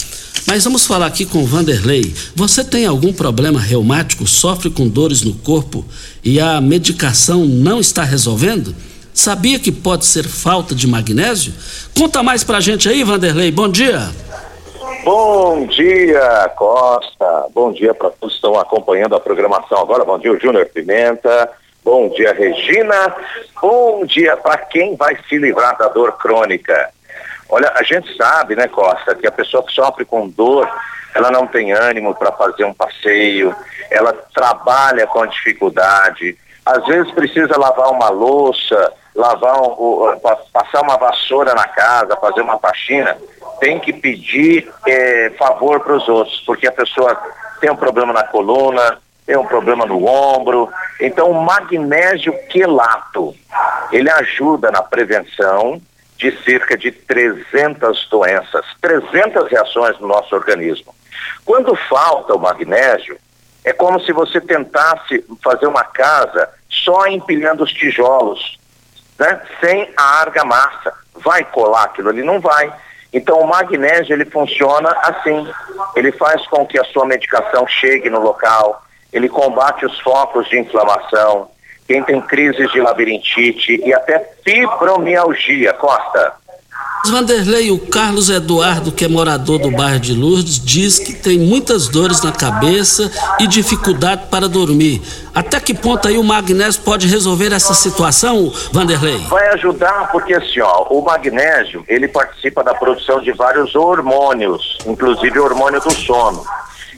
[0.46, 2.14] Mas vamos falar aqui com o Vanderlei.
[2.36, 5.84] Você tem algum problema reumático, sofre com dores no corpo
[6.24, 8.76] e a medicação não está resolvendo?
[9.12, 11.54] Sabia que pode ser falta de magnésio?
[11.98, 13.52] Conta mais pra gente aí, Vanderlei.
[13.52, 14.12] Bom dia.
[15.04, 17.48] Bom dia, Costa.
[17.56, 20.06] Bom dia para todos que estão acompanhando a programação agora.
[20.06, 21.50] Bom dia, Júnior Pimenta.
[21.84, 23.16] Bom dia, Regina.
[23.60, 26.92] Bom dia para quem vai se livrar da dor crônica.
[27.50, 30.70] Olha, a gente sabe, né, Costa, que a pessoa que sofre com dor,
[31.16, 33.54] ela não tem ânimo para fazer um passeio,
[33.90, 40.18] ela trabalha com dificuldade, às vezes precisa lavar uma louça, lavar um,
[40.54, 43.18] passar uma vassoura na casa, fazer uma faxina,
[43.60, 47.20] tem que pedir é, favor para os outros, porque a pessoa
[47.60, 49.00] tem um problema na coluna,
[49.32, 50.70] tem um problema no ombro.
[51.00, 53.34] Então, o magnésio quelato,
[53.90, 55.82] ele ajuda na prevenção
[56.18, 60.94] de cerca de 300 doenças, 300 reações no nosso organismo.
[61.46, 63.18] Quando falta o magnésio,
[63.64, 68.60] é como se você tentasse fazer uma casa só empilhando os tijolos,
[69.18, 69.42] né?
[69.62, 70.92] sem a argamassa.
[71.16, 72.22] Vai colar aquilo ali?
[72.22, 72.72] Não vai.
[73.14, 75.48] Então o magnésio ele funciona assim.
[75.96, 80.60] Ele faz com que a sua medicação chegue no local, ele combate os focos de
[80.60, 81.50] inflamação,
[81.88, 86.34] quem tem crises de labirintite e até fibromialgia, Costa.
[87.08, 91.88] Vanderlei, o Carlos Eduardo, que é morador do bairro de Lourdes, diz que tem muitas
[91.88, 95.02] dores na cabeça e dificuldade para dormir.
[95.34, 99.18] Até que ponto aí o magnésio pode resolver essa situação, Vanderlei?
[99.30, 105.40] Vai ajudar porque assim, ó, o magnésio, ele participa da produção de vários hormônios, inclusive
[105.40, 106.46] o hormônio do sono.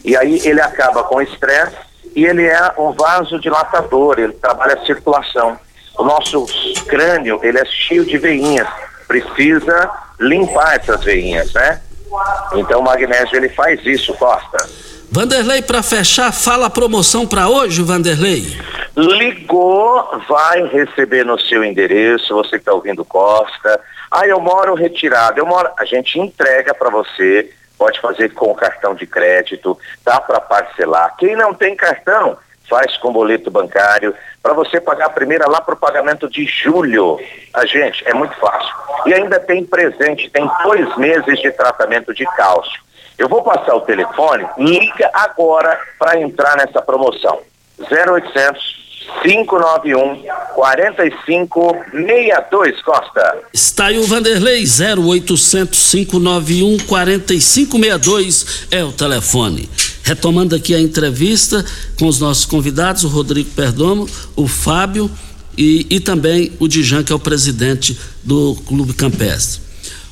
[0.04, 1.78] E aí ele acaba com estresse
[2.16, 5.58] e ele é um vasodilatador, ele trabalha a circulação.
[5.98, 6.46] O nosso
[6.88, 8.68] crânio, ele é cheio de veinhas
[9.14, 11.82] precisa limpar essas veinhas, né?
[12.56, 14.58] Então o magnésio ele faz isso, Costa.
[15.12, 18.58] Vanderlei, para fechar, fala a promoção para hoje, Vanderlei.
[18.96, 23.80] Ligou, vai receber no seu endereço, você que está ouvindo Costa.
[24.10, 25.70] Ah, eu moro retirado, eu moro.
[25.78, 27.52] A gente entrega para você,
[27.84, 31.18] pode fazer com cartão de crédito, dá para parcelar.
[31.18, 32.38] Quem não tem cartão,
[32.70, 37.20] faz com boleto bancário, para você pagar a primeira lá para o pagamento de julho.
[37.54, 38.74] A gente, é muito fácil.
[39.06, 42.82] E ainda tem presente, tem dois meses de tratamento de cálcio.
[43.18, 47.42] Eu vou passar o telefone, liga agora para entrar nessa promoção.
[47.92, 48.83] 0800
[49.24, 50.24] 591
[50.56, 53.38] 4562 Costa.
[53.54, 59.70] Está aí o Vanderlei 0800 591 4562 é o telefone.
[60.04, 61.66] Retomando aqui a entrevista
[61.98, 65.10] com os nossos convidados, o Rodrigo Perdomo, o Fábio
[65.58, 69.62] e, e também o Dijan, que é o presidente do Clube Campestre.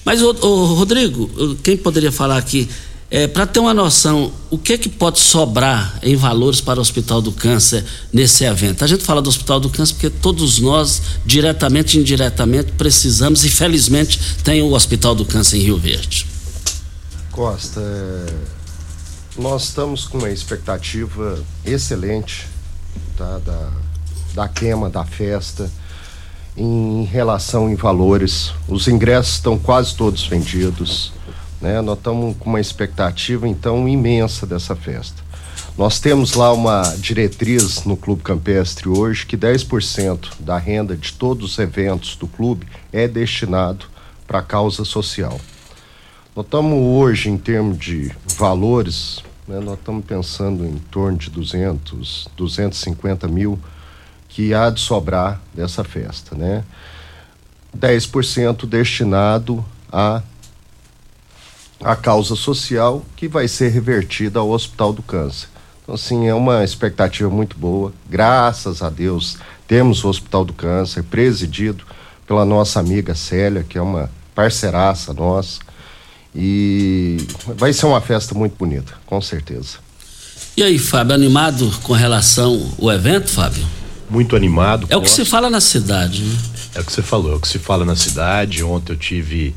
[0.03, 0.31] Mas, o,
[0.73, 2.67] Rodrigo, quem poderia falar aqui?
[3.13, 6.81] É, para ter uma noção, o que é que pode sobrar em valores para o
[6.81, 8.85] Hospital do Câncer nesse evento?
[8.85, 13.49] A gente fala do Hospital do Câncer porque todos nós, diretamente e indiretamente, precisamos e
[13.49, 16.25] felizmente tem o Hospital do Câncer em Rio Verde.
[17.31, 18.33] Costa, é,
[19.37, 22.47] nós estamos com uma expectativa excelente
[23.17, 23.69] tá, da,
[24.33, 25.69] da queima da festa
[26.55, 28.53] em relação em valores.
[28.69, 31.11] Os ingressos estão quase todos vendidos.
[31.61, 31.79] Né?
[31.81, 35.21] Nós estamos com uma expectativa então imensa dessa festa.
[35.77, 41.51] Nós temos lá uma diretriz no Clube Campestre hoje que 10% da renda de todos
[41.51, 43.85] os eventos do clube é destinado
[44.27, 45.39] para a causa social.
[46.35, 52.29] Nós estamos hoje, em termos de valores, né, nós estamos pensando em torno de 200,
[52.37, 53.59] 250 mil
[54.29, 56.63] que há de sobrar dessa festa, né?
[57.77, 60.21] 10% destinado a
[61.83, 65.47] a causa social que vai ser revertida ao Hospital do Câncer.
[65.81, 67.91] Então, assim, é uma expectativa muito boa.
[68.09, 71.83] Graças a Deus, temos o Hospital do Câncer presidido
[72.27, 75.59] pela nossa amiga Célia, que é uma parceiraça nossa.
[76.33, 77.17] E
[77.57, 79.79] vai ser uma festa muito bonita, com certeza.
[80.55, 83.65] E aí, Fábio, animado com relação ao evento, Fábio?
[84.09, 84.87] Muito animado.
[84.89, 86.37] É o que se fala na cidade, né?
[86.75, 88.63] É o que você falou, é o que se fala na cidade.
[88.63, 89.55] Ontem eu tive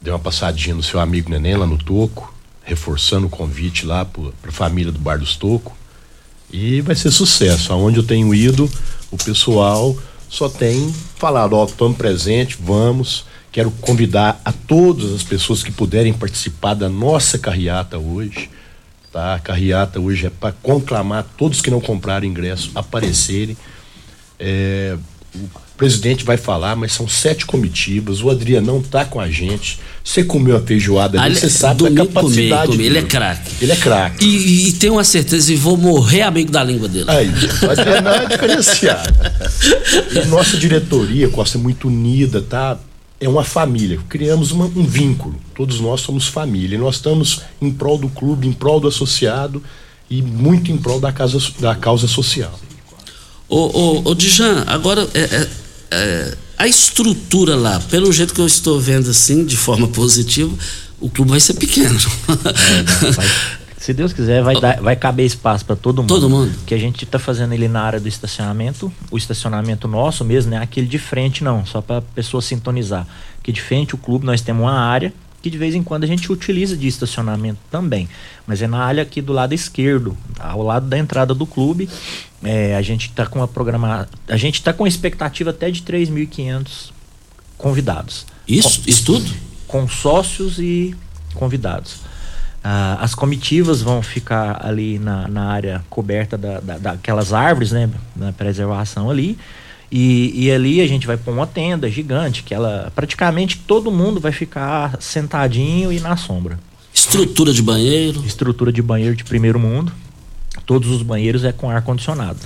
[0.00, 4.30] dei uma passadinha no seu amigo Neném lá no Toco, reforçando o convite lá para
[4.48, 5.76] a família do Bar dos Toco.
[6.52, 7.72] E vai ser sucesso.
[7.72, 8.70] Aonde eu tenho ido,
[9.10, 9.96] o pessoal
[10.28, 13.24] só tem falado, ó, oh, estamos presente, vamos.
[13.52, 18.48] Quero convidar a todas as pessoas que puderem participar da nossa carreata hoje.
[19.12, 19.34] Tá?
[19.34, 23.56] A carreata hoje é para conclamar todos que não compraram ingresso aparecerem.
[24.38, 24.96] É,
[25.80, 28.22] presidente vai falar, mas são sete comitivas.
[28.22, 29.78] O Adriano tá com a gente.
[30.04, 32.66] Você comeu a feijoada ali, você sabe da capacidade.
[32.66, 32.84] Comer, comer.
[32.84, 33.52] Ele é craque.
[33.62, 34.22] Ele é craque.
[34.26, 37.06] E, e, tenho uma certeza, e vou morrer amigo da língua dele.
[37.08, 39.08] Aí, o Adriano é diferenciado.
[40.22, 42.78] e nossa diretoria, Costa, é muito unida, tá?
[43.18, 45.34] é uma família, criamos uma, um vínculo.
[45.54, 46.78] Todos nós somos família.
[46.78, 49.62] Nós estamos em prol do clube, em prol do associado
[50.10, 52.58] e muito em prol da, casa, da causa social.
[53.48, 55.48] Ô, ô, ô Dijan, agora é, é,
[55.90, 60.54] é, a estrutura lá, pelo jeito que eu estou vendo assim, de forma positiva,
[61.00, 61.98] o clube vai ser pequeno.
[62.28, 63.26] É, vai,
[63.78, 66.08] se Deus quiser, vai, dar, vai caber espaço para todo mundo.
[66.08, 66.52] Todo mundo.
[66.66, 68.92] Que a gente está fazendo ele na área do estacionamento.
[69.10, 73.06] O estacionamento nosso mesmo, não é aquele de frente, não, só para a pessoa sintonizar.
[73.42, 75.12] Que de frente o clube nós temos uma área
[75.42, 78.08] que de vez em quando a gente utiliza de estacionamento também.
[78.46, 81.88] Mas é na área aqui do lado esquerdo, ao lado da entrada do clube.
[82.42, 86.90] É, a gente está com uma programa, a gente está com expectativa até de 3.500
[87.56, 88.26] convidados.
[88.46, 89.30] Isso, com, isso tudo?
[89.66, 90.94] Com sócios e
[91.34, 91.96] convidados.
[92.62, 97.88] Ah, as comitivas vão ficar ali na, na área coberta da, da, daquelas árvores, né?
[98.14, 99.38] Na preservação ali.
[99.90, 104.20] E, e, ali a gente vai pôr uma tenda gigante, que ela praticamente todo mundo
[104.20, 106.60] vai ficar sentadinho e na sombra.
[106.94, 108.24] Estrutura de banheiro?
[108.24, 109.92] Estrutura de banheiro de primeiro mundo.
[110.64, 112.38] Todos os banheiros é com ar condicionado.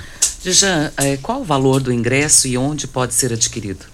[0.42, 3.84] Jean, é, qual o valor do ingresso e onde pode ser adquirido?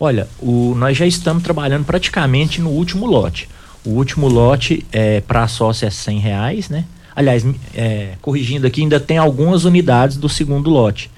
[0.00, 3.48] Olha, o, nós já estamos trabalhando praticamente no último lote.
[3.84, 6.84] O último lote é, para sócio é 100 reais, né?
[7.14, 7.44] Aliás,
[7.74, 11.10] é, corrigindo aqui, ainda tem algumas unidades do segundo lote.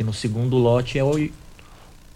[0.00, 1.12] Que no segundo lote é o.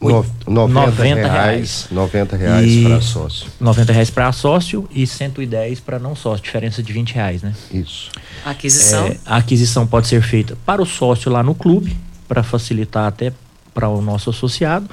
[0.01, 3.47] No, 90, 90 reais, 90 reais para sócio.
[3.61, 7.53] 90 reais para sócio e 110 para não sócio, diferença de 20 reais, né?
[7.70, 8.11] Isso.
[8.43, 9.07] A aquisição?
[9.09, 11.95] É, a aquisição pode ser feita para o sócio lá no clube,
[12.26, 13.35] para facilitar até
[13.74, 14.89] para o nosso associado.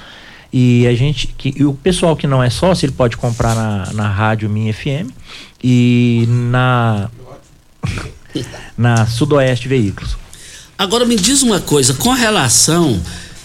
[0.51, 3.93] E a gente, que, e o pessoal que não é sócio, ele pode comprar na,
[3.93, 5.09] na rádio Minha FM
[5.63, 7.09] e na
[8.77, 10.17] na Sudoeste Veículos.
[10.81, 12.99] Agora me diz uma coisa, com relação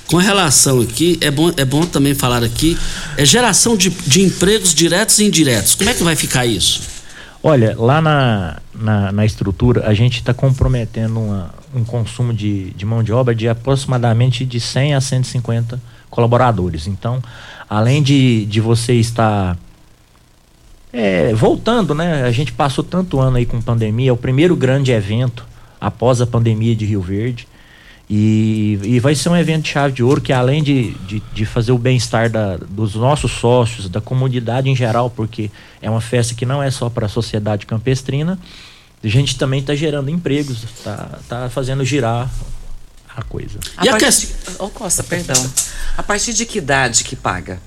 [0.07, 2.79] com relação aqui, é bom, é bom também falar aqui,
[3.15, 5.75] é geração de, de empregos diretos e indiretos.
[5.75, 6.81] Como é que vai ficar isso?
[7.43, 12.87] Olha, lá na, na, na estrutura, a gente está comprometendo uma, um consumo de, de
[12.87, 15.79] mão de obra de aproximadamente de 100 a 150
[16.09, 16.87] colaboradores.
[16.87, 17.23] Então,
[17.69, 19.59] além de, de você estar
[20.91, 22.23] é, voltando, né?
[22.23, 25.45] A gente passou tanto ano aí com pandemia, é o primeiro grande evento
[25.87, 27.47] após a pandemia de Rio Verde.
[28.11, 31.45] E, e vai ser um evento de chave de ouro que além de, de, de
[31.45, 32.31] fazer o bem-estar
[32.69, 36.91] dos nossos sócios, da comunidade em geral, porque é uma festa que não é só
[36.91, 38.39] para a sociedade campestrina,
[39.03, 42.29] a gente também está gerando empregos, está tá fazendo girar
[43.17, 43.59] a coisa.
[43.77, 44.53] A e a questão...
[44.53, 44.57] De...
[44.59, 45.51] Oh, Costa, perdão.
[45.97, 47.61] A partir de que idade que paga?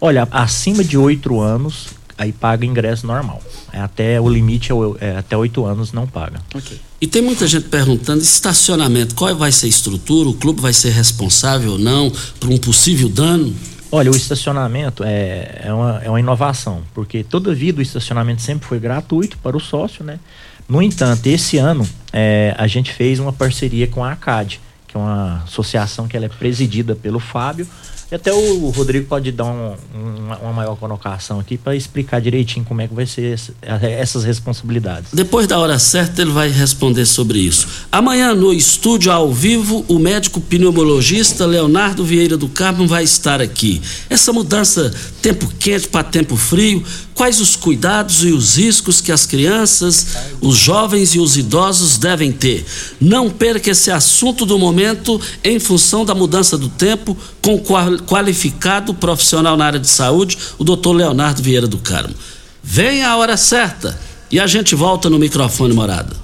[0.00, 3.42] Olha, acima de oito anos, aí paga ingresso normal.
[3.72, 6.40] É até o limite é, é até oito anos não paga.
[6.54, 6.80] Ok.
[7.04, 10.26] E tem muita gente perguntando estacionamento, qual vai ser a estrutura?
[10.26, 13.54] O clube vai ser responsável ou não por um possível dano?
[13.92, 18.66] Olha, o estacionamento é, é, uma, é uma inovação, porque toda vida o estacionamento sempre
[18.66, 20.18] foi gratuito para o sócio, né?
[20.66, 24.98] No entanto, esse ano é, a gente fez uma parceria com a ACAD, que é
[24.98, 27.68] uma associação que ela é presidida pelo Fábio.
[28.14, 32.80] Até o Rodrigo pode dar um, um, uma maior colocação aqui para explicar direitinho como
[32.80, 33.38] é que vai ser
[33.82, 35.10] essas responsabilidades.
[35.12, 37.66] Depois da hora certa ele vai responder sobre isso.
[37.90, 43.82] Amanhã no estúdio ao vivo o médico pneumologista Leonardo Vieira do Carmo vai estar aqui.
[44.08, 46.84] Essa mudança tempo quente para tempo frio
[47.14, 50.06] quais os cuidados e os riscos que as crianças,
[50.40, 52.64] os jovens e os idosos devem ter.
[53.00, 57.62] Não perca esse assunto do momento em função da mudança do tempo com o
[58.06, 62.14] qualificado profissional na área de saúde, o doutor Leonardo Vieira do Carmo.
[62.62, 66.16] Venha a hora certa e a gente volta no microfone morada.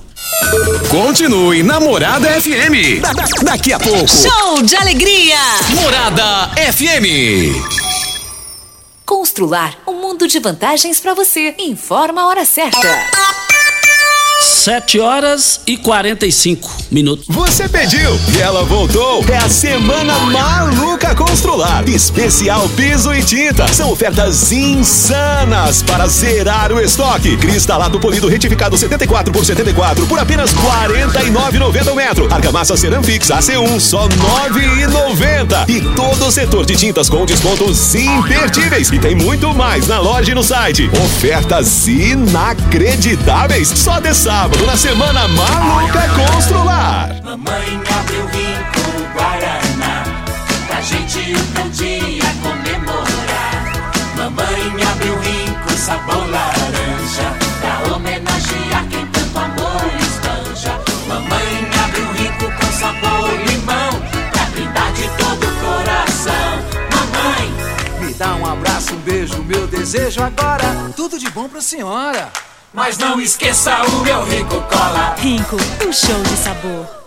[0.89, 3.03] Continue na Morada FM.
[3.03, 4.09] Da, da, daqui a pouco.
[4.09, 5.37] Show de alegria.
[5.75, 7.55] Morada FM.
[9.05, 11.55] Constrular um mundo de vantagens para você.
[11.59, 12.79] Informa a hora certa.
[14.61, 17.25] 7 horas e 45 minutos.
[17.29, 19.25] Você pediu e ela voltou.
[19.27, 21.89] É a semana maluca Constrular.
[21.89, 23.67] Especial piso e tinta.
[23.69, 27.39] São ofertas insanas para zerar o estoque.
[27.39, 32.33] Cristalado polido retificado 74 por 74 por apenas 49,90 o metro.
[32.33, 35.71] Argamassa Ceramfix AC1 só 9,90.
[35.71, 38.91] E todo o setor de tintas com descontos imperdíveis.
[38.93, 40.91] E tem muito mais na loja e no site.
[41.03, 43.69] Ofertas inacreditáveis.
[43.69, 47.09] Só dessa sábado na Semana Maluca Constrular.
[47.25, 50.05] Mamãe abriu rico Guaraná,
[50.67, 53.73] pra gente um dia comemorar.
[54.17, 60.79] Mamãe abriu rico sabor laranja, pra homenagear quem tanto amor espanja.
[61.09, 63.91] Mamãe abriu rico com sabor limão,
[64.33, 66.53] pra brindar de todo o coração.
[66.95, 72.31] Mamãe, me dá um abraço, um beijo, meu desejo agora tudo de bom pra senhora.
[72.73, 75.17] Mas não esqueça o meu Rico Cola.
[75.19, 77.00] Rico, um show de sabor.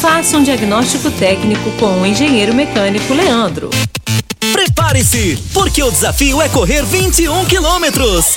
[0.00, 3.70] Faça um diagnóstico técnico com o engenheiro mecânico Leandro.
[4.52, 8.36] Prepare-se, porque o desafio é correr 21 quilômetros.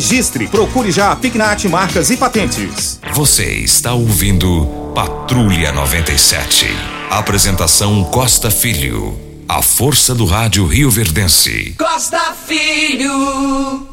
[0.01, 2.99] registre, procure já a Pignat Marcas e Patentes.
[3.13, 6.65] Você está ouvindo Patrulha 97.
[7.11, 9.15] Apresentação Costa Filho.
[9.47, 11.75] A força do rádio Rio Verdense.
[11.77, 13.90] Costa Filho.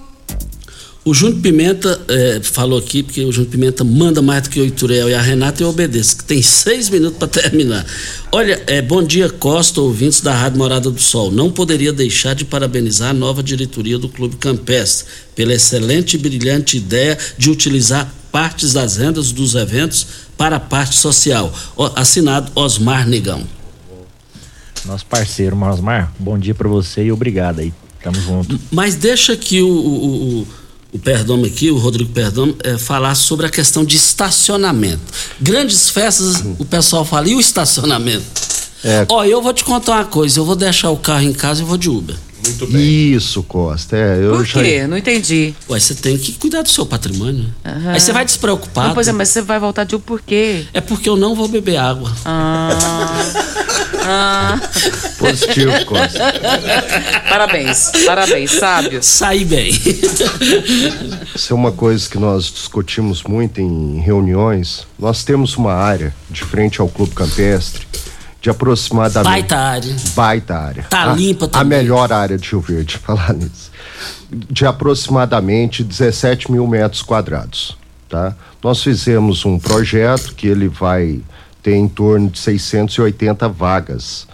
[1.08, 4.66] O Júnior Pimenta eh, falou aqui, porque o Júnior Pimenta manda mais do que o
[4.66, 7.86] Ituriel e a Renata eu obedeço, que tem seis minutos para terminar.
[8.30, 11.30] Olha, eh, bom dia, Costa, ouvintes da Rádio Morada do Sol.
[11.30, 16.76] Não poderia deixar de parabenizar a nova diretoria do Clube Campestre pela excelente e brilhante
[16.76, 20.06] ideia de utilizar partes das rendas dos eventos
[20.36, 21.50] para a parte social.
[21.96, 23.44] Assinado Osmar Negão.
[24.84, 27.72] Nosso parceiro, Osmar, bom dia para você e obrigado aí.
[28.02, 28.60] Tamo junto.
[28.70, 30.46] Mas deixa que o, o, o,
[30.98, 35.00] o Perdomo aqui, o Rodrigo Perdomo, é, falar sobre a questão de estacionamento.
[35.40, 38.26] Grandes festas, o pessoal fala, e o estacionamento?
[38.84, 39.06] É.
[39.08, 41.64] Ó, eu vou te contar uma coisa, eu vou deixar o carro em casa e
[41.64, 42.16] vou de Uber.
[42.44, 43.12] Muito bem.
[43.14, 43.96] Isso, Costa.
[43.96, 44.86] É, eu Por já- quê?
[44.86, 45.54] Não entendi.
[45.68, 47.46] Ué, você tem que cuidar do seu patrimônio.
[47.64, 47.92] Aham.
[47.92, 48.88] Aí você vai despreocupado.
[48.88, 50.66] Não, pois é, mas você vai voltar de um por quê?
[50.72, 52.12] É porque eu não vou beber água.
[52.24, 52.70] Ah.
[54.04, 54.60] ah.
[55.18, 56.32] Positivo, Costa.
[57.28, 59.02] Parabéns, parabéns, sábio.
[59.02, 59.70] Saí bem.
[61.34, 64.86] Isso é uma coisa que nós discutimos muito em reuniões.
[64.98, 67.86] Nós temos uma área de frente ao Clube Campestre
[68.48, 69.24] de aproximadamente.
[69.30, 69.96] Baita área.
[70.14, 70.82] Baita área.
[70.84, 71.78] Tá A- limpa A também.
[71.78, 73.70] melhor área de Rio Verde, falar nisso.
[74.30, 77.76] De aproximadamente 17 mil metros quadrados.
[78.08, 78.34] Tá?
[78.62, 81.20] Nós fizemos um projeto que ele vai
[81.62, 84.26] ter em torno de 680 vagas.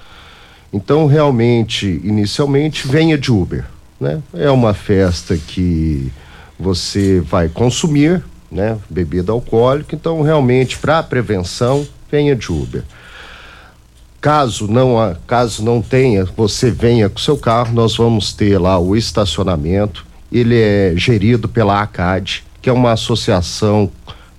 [0.72, 3.64] Então, realmente, inicialmente, venha de Uber.
[4.00, 4.20] Né?
[4.32, 6.12] É uma festa que
[6.58, 8.76] você vai consumir né?
[8.88, 12.84] bebida alcoólica, então, realmente, para prevenção, venha de Uber.
[14.24, 18.96] Caso não, caso não tenha, você venha com seu carro, nós vamos ter lá o
[18.96, 20.06] estacionamento.
[20.32, 23.92] Ele é gerido pela ACAD, que é uma associação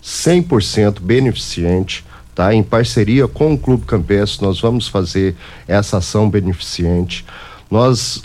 [0.04, 2.52] 100% beneficente, tá?
[2.52, 5.36] Em parceria com o Clube Campestre, nós vamos fazer
[5.68, 7.24] essa ação beneficente.
[7.70, 8.24] Nós,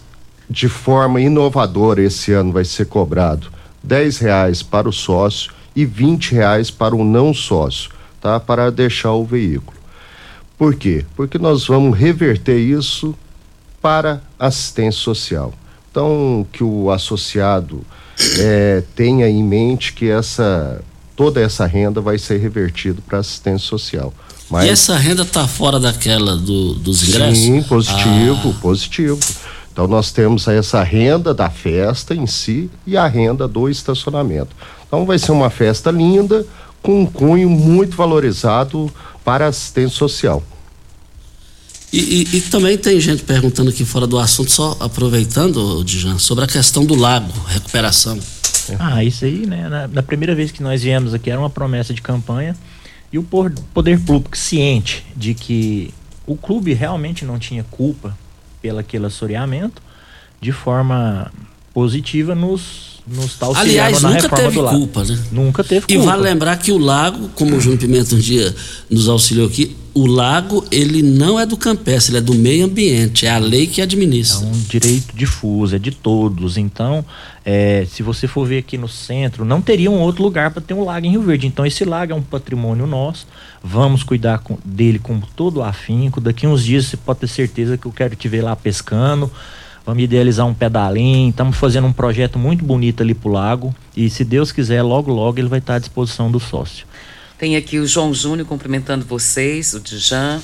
[0.48, 3.52] de forma inovadora, esse ano vai ser cobrado
[3.82, 8.40] dez reais para o sócio e vinte reais para o não sócio, tá?
[8.40, 9.79] Para deixar o veículo.
[10.60, 11.06] Por quê?
[11.16, 13.14] Porque nós vamos reverter isso
[13.80, 15.54] para assistência social.
[15.90, 17.80] Então, que o associado
[18.38, 20.82] é, tenha em mente que essa
[21.16, 24.12] toda essa renda vai ser revertida para assistência social.
[24.50, 24.66] Mas...
[24.66, 27.38] E essa renda está fora daquela do, dos ingressos?
[27.38, 28.60] Sim, positivo, ah.
[28.60, 29.18] positivo.
[29.72, 34.54] Então nós temos essa renda da festa em si e a renda do estacionamento.
[34.86, 36.44] Então vai ser uma festa linda,
[36.82, 38.92] com um cunho muito valorizado
[39.24, 40.42] para assistência social.
[41.92, 41.98] E,
[42.32, 46.46] e, e, também tem gente perguntando aqui fora do assunto, só aproveitando, Dijan, sobre a
[46.46, 48.18] questão do lago, recuperação.
[48.78, 49.68] Ah, isso aí, né?
[49.68, 52.56] Na, na, primeira vez que nós viemos aqui era uma promessa de campanha
[53.12, 55.92] e o poder público ciente de que
[56.24, 58.16] o clube realmente não tinha culpa
[58.62, 59.82] pelo aquele assoreamento,
[60.40, 61.32] de forma
[61.72, 65.18] positiva nos nos tá Aliás, nunca teve culpa, né?
[65.32, 65.92] Nunca teve culpa.
[65.92, 68.54] E vale lembrar que o lago, como o Júnior Pimenta um dia
[68.88, 73.26] nos auxiliou aqui, o lago ele não é do campestre, ele é do meio ambiente,
[73.26, 74.46] é a lei que administra.
[74.46, 76.56] É um direito difuso, é de todos.
[76.56, 77.04] Então,
[77.44, 80.74] é, se você for ver aqui no centro, não teria um outro lugar para ter
[80.74, 81.46] um lago em Rio Verde.
[81.46, 83.26] Então, esse lago é um patrimônio nosso.
[83.62, 86.20] Vamos cuidar com, dele com todo o afinco.
[86.20, 89.30] Daqui uns dias você pode ter certeza que eu quero te ver lá pescando.
[89.90, 91.30] Vamos idealizar um pedalinho.
[91.30, 93.74] Estamos fazendo um projeto muito bonito ali pro lago.
[93.96, 96.86] E se Deus quiser, logo, logo ele vai estar à disposição do sócio.
[97.36, 100.40] Tem aqui o João Júnior cumprimentando vocês, o Dijan,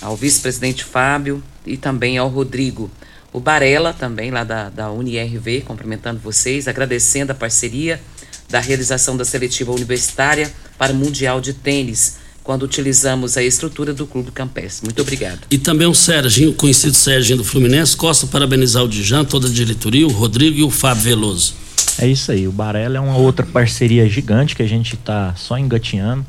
[0.00, 2.88] ao vice-presidente Fábio e também ao Rodrigo.
[3.32, 8.00] O Barela, também lá da, da UniRV, cumprimentando vocês, agradecendo a parceria
[8.48, 14.06] da realização da seletiva universitária para o Mundial de Tênis, quando utilizamos a estrutura do
[14.06, 14.84] Clube Campestre.
[14.84, 15.40] Muito obrigado.
[15.50, 20.06] E também o Serginho, conhecido Serginho do Fluminense, Costa parabenizar o Dijan, toda a diretoria,
[20.06, 21.54] o Rodrigo e o Fábio Veloso.
[21.98, 25.56] É isso aí, o Barella é uma outra parceria gigante que a gente está só
[25.56, 26.24] engatinhando.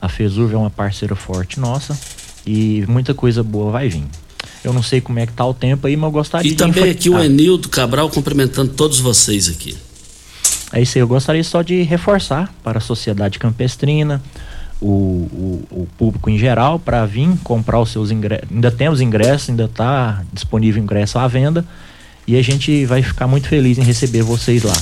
[0.00, 1.98] A Fesurv é uma parceira forte nossa
[2.46, 4.04] e muita coisa boa vai vir.
[4.62, 6.62] Eu não sei como é que tá o tempo aí, mas eu gostaria e de...
[6.62, 9.76] E também aqui o Enildo Cabral cumprimentando todos vocês aqui.
[10.72, 14.22] É isso aí, eu gostaria só de reforçar para a sociedade campestrina,
[14.80, 18.48] o, o, o público em geral, para vir comprar os seus ingressos.
[18.50, 21.64] Ainda tem os ingressos, ainda está disponível ingresso à venda
[22.26, 24.74] e a gente vai ficar muito feliz em receber vocês lá.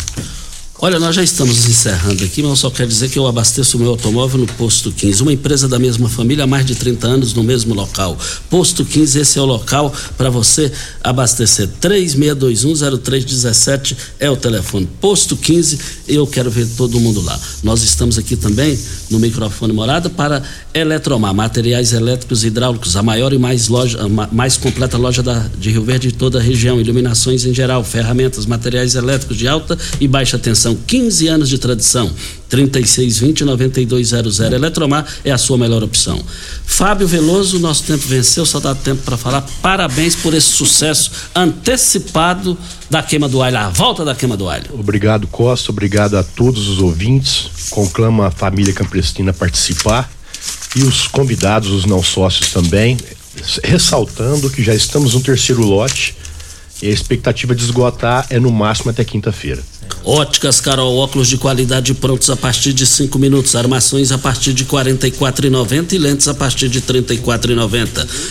[0.78, 3.80] Olha, nós já estamos encerrando aqui, mas eu só quero dizer que eu abasteço o
[3.80, 7.32] meu automóvel no Posto 15, uma empresa da mesma família há mais de 30 anos
[7.32, 8.14] no mesmo local.
[8.50, 10.70] Posto 15, esse é o local para você
[11.02, 11.70] abastecer.
[11.80, 14.86] 36210317 é o telefone.
[15.00, 17.40] Posto 15, eu quero ver todo mundo lá.
[17.62, 20.42] Nós estamos aqui também no microfone morada para
[20.74, 23.98] Eletromar, materiais elétricos e hidráulicos, a maior e mais loja,
[24.30, 28.44] mais completa loja da, de Rio Verde de toda a região, iluminações em geral, ferramentas,
[28.44, 32.10] materiais elétricos de alta e baixa tensão são 15 anos de tradição.
[32.50, 34.52] 3620-9200.
[34.52, 36.20] Eletromar é a sua melhor opção.
[36.64, 39.46] Fábio Veloso, nosso tempo venceu, só dá tempo para falar.
[39.62, 42.58] Parabéns por esse sucesso antecipado
[42.90, 44.66] da queima do alho, a volta da queima do alho.
[44.72, 45.70] Obrigado, Costa.
[45.70, 47.48] Obrigado a todos os ouvintes.
[47.70, 50.10] Conclama a família Campestina a participar
[50.74, 52.96] e os convidados, os não sócios também.
[53.62, 56.16] Ressaltando que já estamos no terceiro lote
[56.82, 59.62] e a expectativa de esgotar é no máximo até quinta-feira.
[60.04, 64.64] Óticas Carol, óculos de qualidade prontos a partir de cinco minutos, armações a partir de
[64.64, 67.52] quarenta e quatro e lentes a partir de trinta e quatro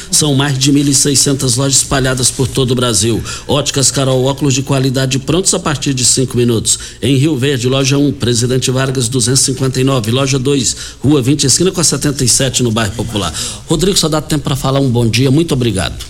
[0.10, 3.22] São mais de 1.600 lojas espalhadas por todo o Brasil.
[3.46, 6.80] Óticas Carol, óculos de qualidade prontos a partir de cinco minutos.
[7.02, 11.84] Em Rio Verde, loja 1, Presidente Vargas 259, loja 2, Rua 20, esquina com a
[11.84, 13.34] 77 no bairro Popular.
[13.68, 16.06] Rodrigo, só dá tempo para falar um bom dia, muito obrigado.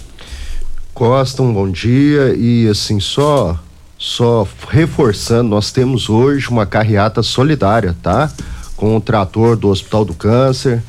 [0.94, 3.60] Costa, um bom dia e assim só
[4.06, 8.32] só reforçando, nós temos hoje uma carreata solidária, tá?
[8.78, 10.84] Com o trator do Hospital do Câncer.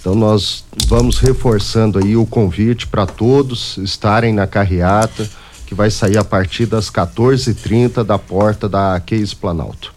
[0.00, 5.30] Então nós vamos reforçando aí o convite para todos estarem na carreata,
[5.64, 9.94] que vai sair a partir das 14h30 da porta da Case Planalto.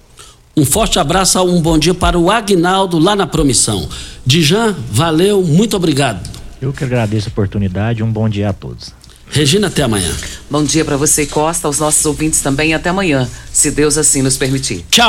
[0.55, 3.89] Um forte abraço, um bom dia para o Agnaldo lá na Promissão.
[4.23, 6.21] Dijan, valeu, muito obrigado.
[6.61, 8.98] Eu que agradeço a oportunidade, um bom dia a todos.
[9.31, 10.11] Regina, até amanhã.
[10.49, 12.73] Bom dia para você, Costa, aos nossos ouvintes também.
[12.73, 14.83] Até amanhã, se Deus assim nos permitir.
[14.89, 15.07] Tchau.